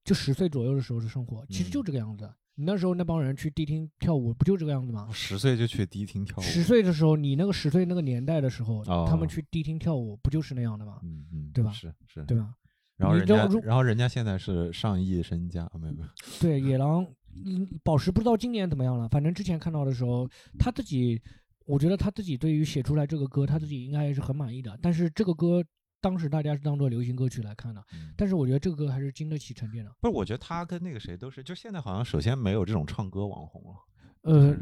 [0.05, 2.31] 就十岁左右的时候的生活，其实就这个样子。
[2.55, 5.09] 你那时候那帮人去迪厅跳舞，不就这个样子吗？
[5.11, 6.43] 十岁就去迪厅跳舞。
[6.43, 11.01] 十岁的时候，你那个十岁那个年代的时候，他们去迪厅跳舞，不就是那样的吗？
[11.03, 11.73] 嗯嗯，对吧？
[11.73, 12.53] 是是，对吧？
[12.99, 16.09] 然后人家，然后人家现在是上亿身家，没有没有。
[16.41, 17.07] 对，野 狼，
[17.47, 19.09] 嗯，宝石不知道今年怎么样了。
[19.09, 20.29] 反正之前看到的时候，
[20.59, 21.23] 他自己，
[21.65, 24.77] 我觉得他自己对于写出来这个歌，他自己应该也是很满意的。
[24.83, 25.65] 但是这个歌
[26.01, 27.81] 当时大家是当做流行歌曲来看的，
[28.17, 29.93] 但是我觉得这个歌还是经得起沉淀的。
[30.01, 33.77] 不是，我觉得他跟那个谁都是，就现在好像首先没有这种唱歌网红了。
[34.23, 34.57] 呃，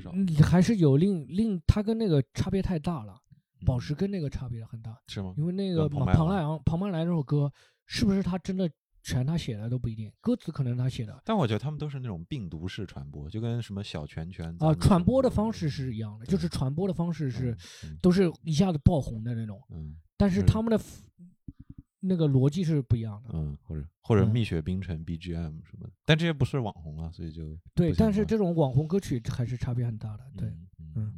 [0.45, 3.17] 还是有另另他跟那个差别太大了。
[3.65, 5.33] 宝石跟那个差别很大，是吗？
[5.39, 7.51] 因为那个庞庞麦郎庞麦来那首歌。
[7.87, 8.71] 是不是他真的
[9.03, 17.57] 全他写的都不一定，歌词可能他写的，但我觉得他们都是那种病毒式传播，就跟什么小拳拳啊，传播的方式是一样的，就是传播的方式是
[18.03, 20.85] 都是一下子爆红的那种，嗯，但是他们的
[22.01, 30.49] 那个逻辑是不一样的，嗯，或者或者蜜雪冰城 BGM 什么的，但这些不是网红啊，所以就对，但是这种网红歌曲还是差别很大的，对，
[30.97, 31.13] 嗯，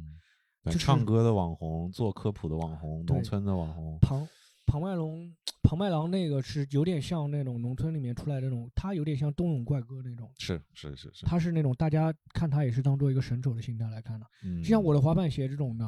[0.77, 4.27] 唱歌的网红，做科普的网红，农村的网红，庞
[4.69, 5.35] 庞麦龙。
[5.61, 15.85] 庞麦郎那个是有点像那种农村里面出来的那种，他有点像冬泳怪哥那种，是是是是，他是那种大家看他也是当做一个神丑的心态来看的，嗯就像我的滑板鞋这种的，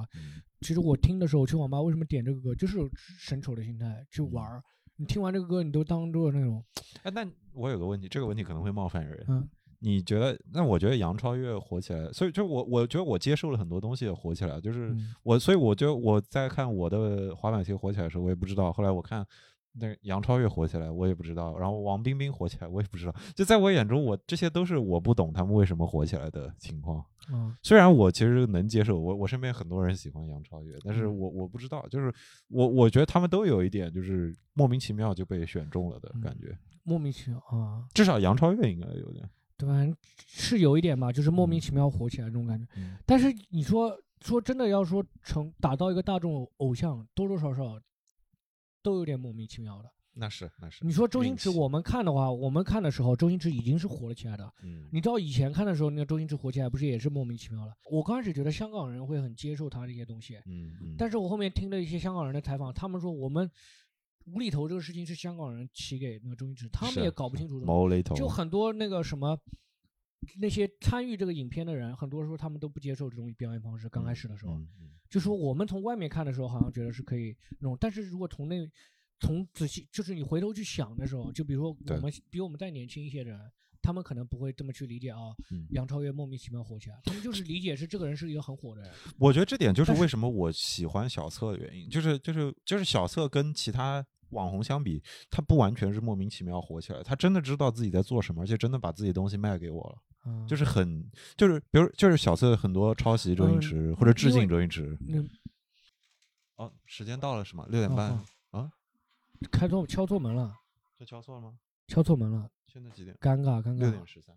[0.59, 2.77] 其实我听的时候去网吧为什么点这个歌，就是
[3.17, 4.61] 神丑的心态去玩儿。
[4.97, 6.63] 你听完这个歌，你都当做那种，
[7.01, 9.49] 哎，那我有个问题，这个问题可能会冒犯人，嗯。
[9.81, 10.39] 你觉得？
[10.53, 18.71] 那我觉得杨超越火起来，所以就我我觉得我接受了很多东西也火起来，就是我，所以我觉得我在看我的滑板鞋火起来的时候，我也不知道。
[18.71, 19.25] 后来我看
[19.73, 21.57] 那杨超越火起来，我也不知道。
[21.57, 23.15] 然后王冰冰火起来，我也不知道。
[23.35, 27.03] 就在我眼中，我这些都是我不懂他们为什么火起来的情况。
[27.31, 32.13] 嗯，虽然我其实能接受，我我身边很多人喜欢杨超越，但是我我不知道，就是
[32.49, 36.55] 我我觉得他们都有一点，就是莫名其妙就被选中了的感觉。
[36.83, 37.85] 莫名其妙啊！
[37.93, 39.29] 至少杨超越应该有点。
[39.65, 39.97] 对吧？
[40.27, 42.67] 是有一点吧，就是莫名其妙火起来这种感觉。
[43.05, 47.79] 但是你说说真的，要说成打造一个大众偶像，多多少少
[48.81, 49.89] 都有点莫名其妙的。
[50.13, 50.85] 那是那是。
[50.85, 54.53] 你说周星驰，我们看的话，我们看的时候，周星驰已经是火了起来的。
[54.61, 54.89] 嗯。
[54.91, 57.73] 你知道以前看的时候，那个周星驰火起来，不是也是莫名其妙的？
[57.89, 60.35] 我刚开始觉得香港人会很接受他这些东西。
[60.45, 60.95] 嗯嗯。
[60.97, 63.49] 但是我后面听了一些香港人的采访，他们说我们。
[64.25, 67.59] 无厘头这个事情是香港人起给那个周星驰，他们也搞不清楚。
[67.59, 68.15] 无厘头。
[68.15, 69.39] 就很多那个什么，
[70.39, 73.89] 那些参与这个影片的人，很多时候他们都不接受这种表演方式。
[73.89, 74.59] 刚开始的时候，
[75.09, 78.69] 就说我们从外面看的时候，好像觉得是可以那种，但是如果从那
[79.19, 83.51] 从仔细，就是你回头去想的时候，就比如说我们比我们再年轻一些的人。
[83.81, 85.35] 他们可能不会这么去理解啊，
[85.71, 88.91] 杨超越莫名其妙火起来，他们就是理解是这个人是一个很火的人。
[89.17, 99.83] 我觉得这点就是为什么我喜欢小策的原因，就是就是就是小策跟其他网红相比，他不完全是莫名其妙火起来，他真的知道自己在做什么，而且真的把自己的东西卖给我
[100.25, 101.03] 了，就是很
[101.35, 104.97] 就是比如就是小策很多抄袭周星驰或者致敬周星驰。
[106.55, 107.65] 哦，时间到了是吗？
[107.69, 108.71] 六点半啊？
[109.51, 110.53] 开错敲错门了？
[110.99, 111.57] 这敲错了吗？
[111.87, 112.47] 敲错门了。
[112.71, 113.13] 现在几点？
[113.19, 113.79] 尴尬，尴尬。
[113.79, 114.33] 六点十三，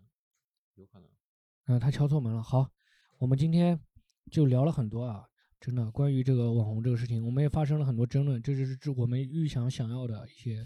[0.73, 1.07] 有可能。
[1.67, 2.43] 嗯，他敲错门了。
[2.43, 2.69] 好，
[3.17, 3.79] 我们今天
[4.29, 5.23] 就聊了很多啊，
[5.61, 10.65] 真的关于这个网红这个事情，我们也发生了很多争论，这就是这我们预想想要的一些。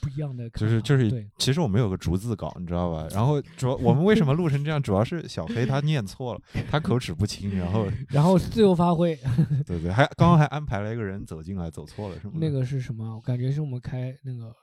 [0.00, 3.06] 不一样的，就是就是，其实我们有个逐字稿，你知道吧？
[3.10, 9.18] 然后主要我们为什么录成这样，主要是小黑他念错了，他口齿不清，然后 然后自由发挥，
[9.66, 12.34] 对对，还刚刚还安排了一个人走进来，走错了是吗？
[12.36, 13.16] 那个是什么？
[13.16, 14.54] 我感觉是我们开那个，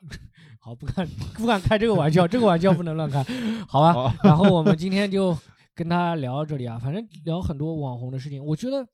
[0.60, 1.06] 好不敢
[1.36, 3.24] 不敢开这个玩笑，这个玩笑不能乱开，
[3.68, 4.16] 好吧？
[4.24, 5.38] 然后我们今天就
[5.74, 8.44] 跟大家聊到这里啊，反正聊很多网红的事情。
[8.44, 8.88] 我觉得，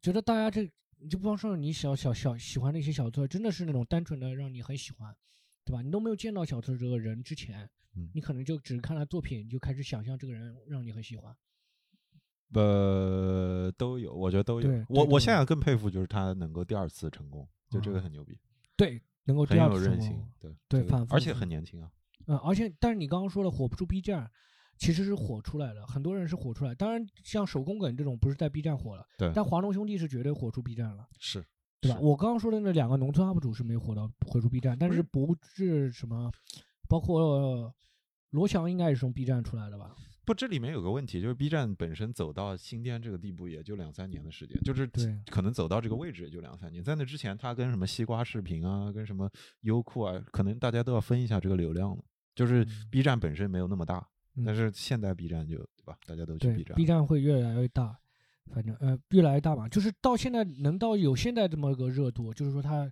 [0.00, 0.62] 觉得大家这
[1.00, 5.14] 你就不光说你小小小喜欢那些小作，真的是那种单纯的让你很喜欢，
[5.68, 5.82] 对吧？
[5.82, 7.68] 你都没有见到小特这个人之前，
[8.14, 11.36] 你可能就只是看他作品，就开始想象这个人让你很喜欢。
[12.54, 14.70] 呃，都有，我觉得都有。
[14.88, 18.38] 我我现在更佩服就是他能够第二次成功，就这个很牛逼。
[18.76, 21.90] 对，能够第二次成功，对对，反而且很年轻啊。
[22.26, 24.30] 嗯，而且但是你刚刚说的火不出 B 站。
[24.80, 26.72] 其实是火出来的，很多人是火出来。
[26.72, 29.32] 当然，像手工梗这种不是在 B 站火了，对。
[29.34, 31.44] 但华东兄弟是绝对火出 B 站了，是，
[31.80, 31.98] 对吧？
[32.00, 36.30] 我刚刚说的那两个农村 UP 主是没火到火出 B 站，但是不是什么，
[36.88, 37.72] 包括
[38.30, 39.94] 罗翔应该也是从 B 站出来的吧？
[40.24, 44.86] 不，这里面有个问题，就是 B 站本身走到新天这个地步也就两三年的时间，就是
[45.30, 46.84] 可能走到这个位置也就两三年。
[46.84, 49.30] 在那之前，他跟什么西瓜视频啊，跟什么
[49.62, 52.04] 优酷啊，可能大家都要分一下这个流量了。
[52.34, 54.06] 就是 B 站本身没有那么大。
[54.46, 55.98] 但是现在 B 站就对吧？
[56.06, 57.98] 大家都去 B 站，B 站会越来越大，
[58.48, 59.68] 反正呃越来越大嘛。
[59.68, 62.90] 就是到现在能到有现在这么个热度，就是说他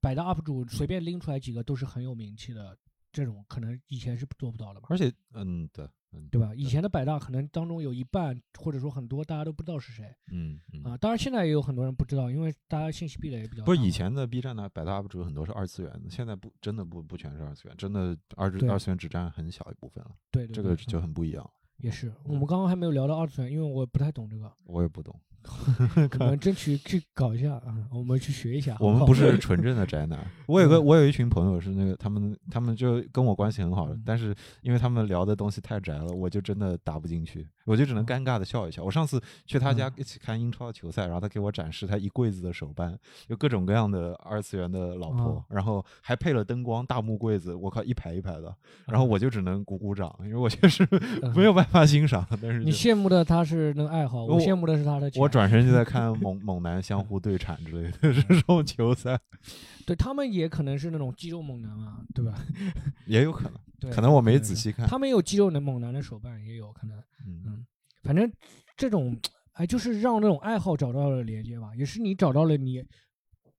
[0.00, 2.76] 百大 UP 主随便拎出来几个都是很有名气的，
[3.12, 4.86] 这种可能以前是做不到的嘛。
[4.90, 5.84] 而且嗯对。
[5.84, 6.54] 嗯对吧？
[6.54, 10.14] 以前的百大可能当中有一半，或者说很多，大家都不知道是谁。
[10.32, 13.64] 嗯啊，当然现在也有很多人不知道，因为大家信息壁垒也比较。
[13.64, 20.10] 不是以前的 B 站的百大 UP 主很多是二次元的，现在不真的不不全是二次元，真的二二次元只占很小一部分了。
[20.30, 21.50] 对，这个就很不一样。
[21.78, 24.50] 也是，我们刚刚还没有聊到二次元，因为我不太懂这个。
[24.64, 25.14] 我也不懂。
[26.08, 28.76] 可能争取去搞一下啊，我们去学一下。
[28.80, 30.18] 我们不是纯正的宅男。
[30.46, 38.82] 我有个，我有一群朋友是那个，他们他们就跟我关系很好，但是因为他们聊的东西太宅了，我就真的打不进去，我就只能尴尬的笑一笑。
[38.84, 42.96] 我上次去他家一起看英超球赛，然后他给我展示他一柜子的手办，
[43.28, 48.54] 有各种各样的二次元的老婆，然后还配了灯光，大木柜子，我靠，一排一排的。
[48.86, 50.86] 然后我就只能鼓鼓掌，因为我确实
[51.34, 52.26] 没有办法欣赏。
[52.40, 55.10] 但是你羡慕的他是那个爱好，我羡慕的是他的。
[55.16, 56.18] 我转身就在看。
[56.18, 59.20] 猛猛男相互对铲之类的 这种球赛，
[59.86, 62.34] 对他们也可能是那种肌肉猛男啊，对吧？
[63.06, 63.50] 也有可
[63.82, 64.86] 能，可能我没仔细看。
[64.88, 66.96] 他们有肌肉的猛男的手办，也有可能。
[67.26, 67.64] 嗯，
[68.02, 68.32] 反正
[68.76, 69.16] 这种
[69.52, 72.82] 哎，就是让那种爱好找到了连接吧，也是你找到了你，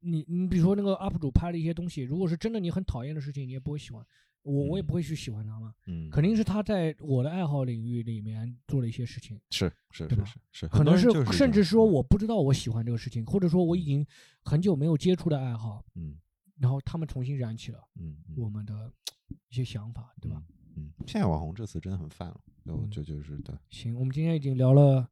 [0.02, 4.04] 你你比如说那个 UP 主拍的一些东西，如果是真的你很讨厌的事情，你也不会喜欢。
[4.48, 14.06] 我我也不会去喜欢他嘛，嗯，肯定是他在我的爱好领域里面做了一些事情，是是是是是，可能是甚至说我不知道我喜欢这个事情，或者说我已经
[14.44, 16.18] 很久没有接触的爱好，嗯，
[16.60, 18.92] 然后他们重新燃起了，嗯，我们的
[19.50, 20.42] 一些想法，对吧？
[20.78, 22.40] 嗯，现在网红这词真的很泛了，
[22.90, 23.54] 就就是对。
[23.70, 25.06] 行，我们今天已经聊了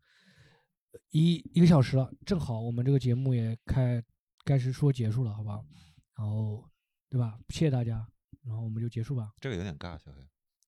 [1.12, 4.02] 一一个小时了，正好我们这个节目也开
[4.46, 5.66] 该是说结束了，好不好？
[6.16, 6.70] 然后，
[7.10, 7.38] 对吧？
[7.50, 8.08] 谢谢大家。
[8.44, 9.30] 然后我们就结束吧。
[9.40, 10.18] 这个有点尬，小黑。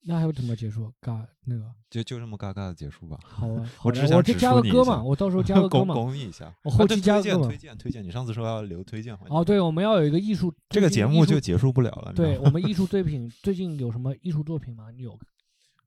[0.03, 0.93] 那还有怎么结束？
[1.01, 1.65] 尬那个？
[1.89, 3.19] 就就这么尬尬的结束吧。
[3.23, 5.93] 好啊， 我只我就加个歌嘛，我到时候 加个歌嘛。
[5.95, 6.53] 公益一下。
[6.63, 7.37] 我后期加个。
[7.39, 9.35] 推荐推荐，你上次说要留推荐环节。
[9.35, 10.53] 哦，对，我们要有一个艺术。
[10.69, 12.13] 这个节目就结束不了了。
[12.13, 14.91] 对我们艺术作 品，最近有什么艺术作品吗？
[14.91, 15.17] 你有？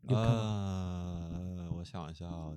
[0.08, 2.52] 呃，我想一下啊。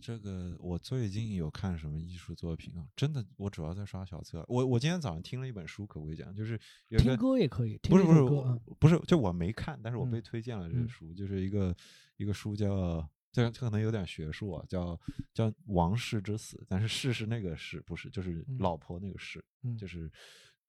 [0.00, 2.86] 这个我最近有看什么艺术作品啊？
[2.96, 4.44] 真的，我主要在刷小册。
[4.48, 6.34] 我我今天早上听了一本书，可不可以讲？
[6.34, 8.22] 就是有听歌也可以，不是不是
[8.78, 11.76] 不是，就我没看，但是我被推荐了这个书，就是一个
[12.16, 14.98] 一个书叫，这可能有点学术啊，叫
[15.32, 19.44] 叫《王室之死》，但是“氏”是那个“氏”，不是就是老婆那个“氏”，
[19.78, 20.10] 就是。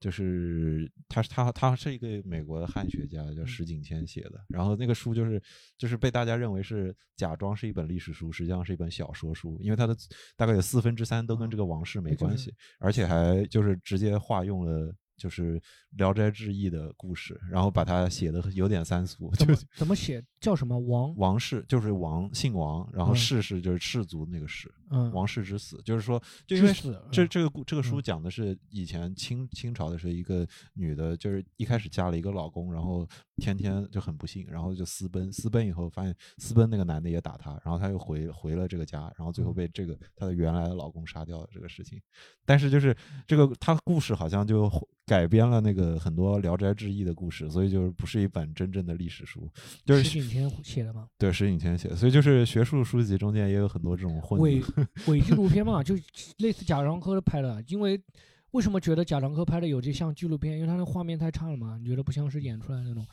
[0.01, 4.43] 就是他，他，他是一个美国的汉学家，叫石景谦写的。
[4.49, 5.41] 然后那个书就是，
[5.77, 9.95] 就是被大家认为是假装是一本历史书，实际上是一本小说书，因为它的
[10.35, 14.93] 大概有四分之三都跟这个王室没关系，而且还就是直接化用了。
[15.21, 15.59] 就是
[15.91, 19.31] 《聊斋志异》的故事，然后把它写的有点三俗。
[19.35, 20.23] 怎么怎么写？
[20.39, 21.15] 叫什么王？
[21.15, 24.73] 王氏就是王，姓王，然后氏氏就是氏族那个氏。
[24.89, 26.73] 嗯，王氏之死，就是说，就因为
[27.11, 33.07] 这这个故这个书讲的是以前清清朝的时候，一个女的，就是一开始嫁了一个老公，然后
[33.37, 42.01] 天天就很不幸，然后就私奔，私奔以后发现私奔那个男的也打她，然后她又回回了这个家，然后最后被这个她的原来的老公杀掉了这个事情。
[42.43, 42.97] 但是就是
[43.27, 44.71] 这个她故事好像就。
[45.11, 49.45] 改编了那个很多《聊斋志异》的故事，所以就是不是一本真正的历史书。
[49.83, 51.09] 就是石景天写的吗？
[51.17, 54.61] 对，石景天写的，所以就是学术书籍中间也有很多这种混伪
[55.07, 55.95] 伪纪录片嘛， 就
[56.37, 57.61] 类似贾樟柯拍的。
[57.67, 58.01] 因为
[58.51, 60.55] 为什么觉得贾樟柯拍的有些像纪录片？
[60.55, 63.05] 因为他那画面太差了嘛，你觉得不像是演出来那种。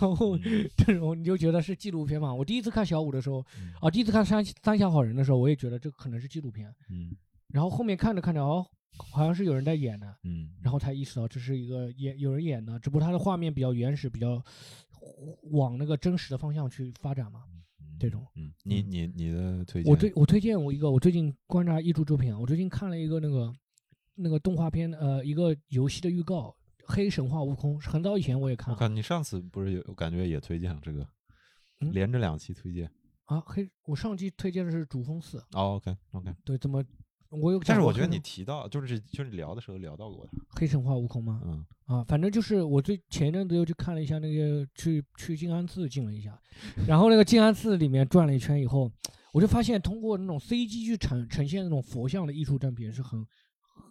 [0.00, 0.38] 然后
[0.76, 2.32] 这种你就觉得是纪录片嘛。
[2.32, 3.44] 我第一次看小五的时候，
[3.80, 6.72] 啊，第一次看《三三峡好人》的时候，我也觉得这可能是纪录片。
[6.88, 7.16] 嗯。
[7.48, 8.64] 然后后面看着看着哦。
[8.96, 14.42] 好像是有人在演的，嗯，然后才意识到这是一个演有人演的，只不过他的画面比较原始，比较
[15.52, 17.44] 往那个真实的方向去发展嘛。
[17.98, 18.26] 这种。
[18.34, 19.90] 嗯，你你你的推荐？
[19.92, 23.54] 我推我推荐我一个，我最近观察艺术作品啊，我最近看了一个那个
[24.14, 28.72] 那个动画片，呃，一个游戏的预告，《黑神话：悟空》，很早以前我也看。
[28.72, 31.06] 我看你上次不是有感觉也推荐这个，
[31.78, 32.90] 连着两期推荐
[33.26, 33.38] 啊？
[33.44, 35.36] 黑，我上期推荐的是《主峰寺》。
[35.52, 36.82] 哦，OK OK，对，怎么？
[37.30, 41.40] 我有，但是我觉得你提到就是就是聊的时候聊到过的黑神话悟空吗？
[41.44, 46.38] 嗯啊，反正就是我最前一阵子又去看了一下那个去去静安寺进了一下，
[46.86, 48.90] 然后那个静安寺里面转了一圈以后，
[49.32, 53.26] 我就发现通过那种 CG 去呈呈现那种佛像的艺术正品是很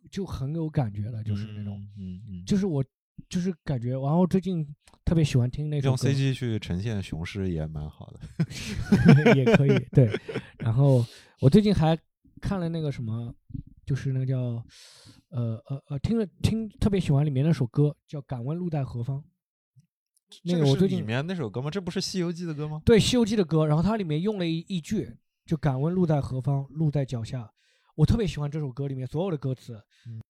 [0.10, 2.84] 就很有感觉的，就是那种嗯嗯，就是我
[3.28, 4.66] 就是感觉，然后最近
[5.04, 10.10] 特别喜欢听那种用 CG 去呈现雄狮也蛮好的， 也可以对，
[10.58, 11.06] 然后
[11.40, 11.98] 我最近还。
[12.40, 13.34] 看了那个什么，
[13.86, 14.38] 就是那个叫，
[15.30, 19.18] 呃呃呃，听了听特别喜欢里面那首歌，叫《敢问路在何方》。
[20.44, 21.70] 那个我最近里面那首歌吗？
[21.72, 22.82] 这不是《西游记》的歌吗？
[22.86, 23.66] 对，《西游记》的歌。
[23.66, 27.52] 然后它里面用了一一句，就“敢问路在何方，路在脚下”。
[28.00, 29.78] 我特别喜欢这首歌里面所有的歌词，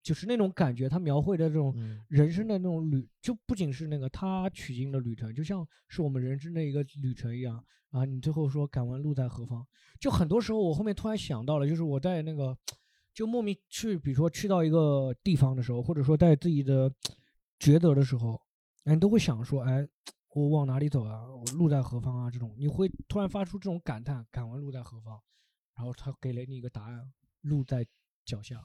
[0.02, 1.76] 就是那种感觉，它描绘的这种
[2.08, 7.62] 人生的那种旅，就不仅是那个他取经的旅程，就像是我们人生的一个旅程一样。
[7.90, 9.66] 啊，你最后说“敢问路在何方”，
[10.00, 12.56] 就很多时候我后面突然想到了，就是我在那个，
[13.12, 16.90] 就莫名去，比如说去到一个地方的时候，或者说在自己的
[17.60, 18.40] 抉择的时候，
[18.84, 19.86] 哎，你都会想说，哎，
[20.34, 21.22] 我往哪里走啊？
[21.30, 22.30] 我路在何方啊？
[22.30, 25.20] 这种你会突然发出这种感叹：“敢问路在何方？”
[25.76, 27.12] 然后他给了你一个答案
[27.42, 27.86] ：“路在
[28.24, 28.64] 脚下。”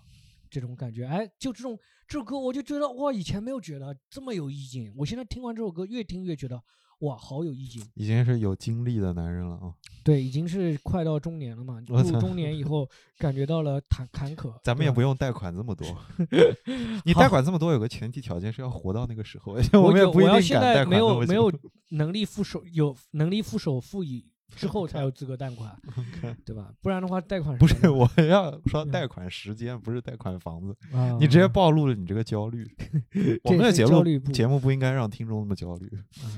[0.49, 1.76] 这种感觉，哎，就这种
[2.07, 4.93] 这首歌，我就觉得哇，以前没有觉得这么有意境。
[4.95, 6.61] 我现在听完这首歌，越听越觉得。
[6.99, 7.84] 哇，好有意境！
[7.95, 9.74] 已经是有经历的男人了啊。
[10.03, 11.82] 对，已经是快到中年了嘛。
[11.86, 14.57] 步入中年以后， 感觉到了坎坎坷。
[14.63, 15.86] 咱们也不用贷款这么多。
[17.03, 19.53] 你贷款这么多，有个前提条件是要活到那个时候。
[19.74, 21.51] 我们也不一定现在没有没有
[21.89, 24.32] 能力付首，有能力付首付以。
[24.55, 25.75] 之后才有 资格贷款，
[26.45, 26.71] 对吧？
[26.81, 30.75] 不然的话，贷款不是我要说贷款时间，不是贷款房子。
[31.19, 32.65] 你直接暴露了你这个焦虑。
[33.43, 35.91] 我们的节目节目不应该让听众那么焦虑，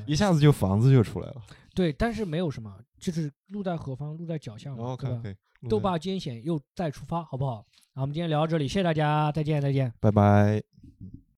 [0.05, 1.41] 一下子就房子就出来了。
[1.73, 5.21] 对，但是没有什么，就是路在何方，路在脚下嘛，对吧？
[5.69, 7.65] 斗坝艰险又再出发，好不好？
[7.93, 10.74] 好，我们今天聊到这里，谢谢大家，再见，再见，拜拜。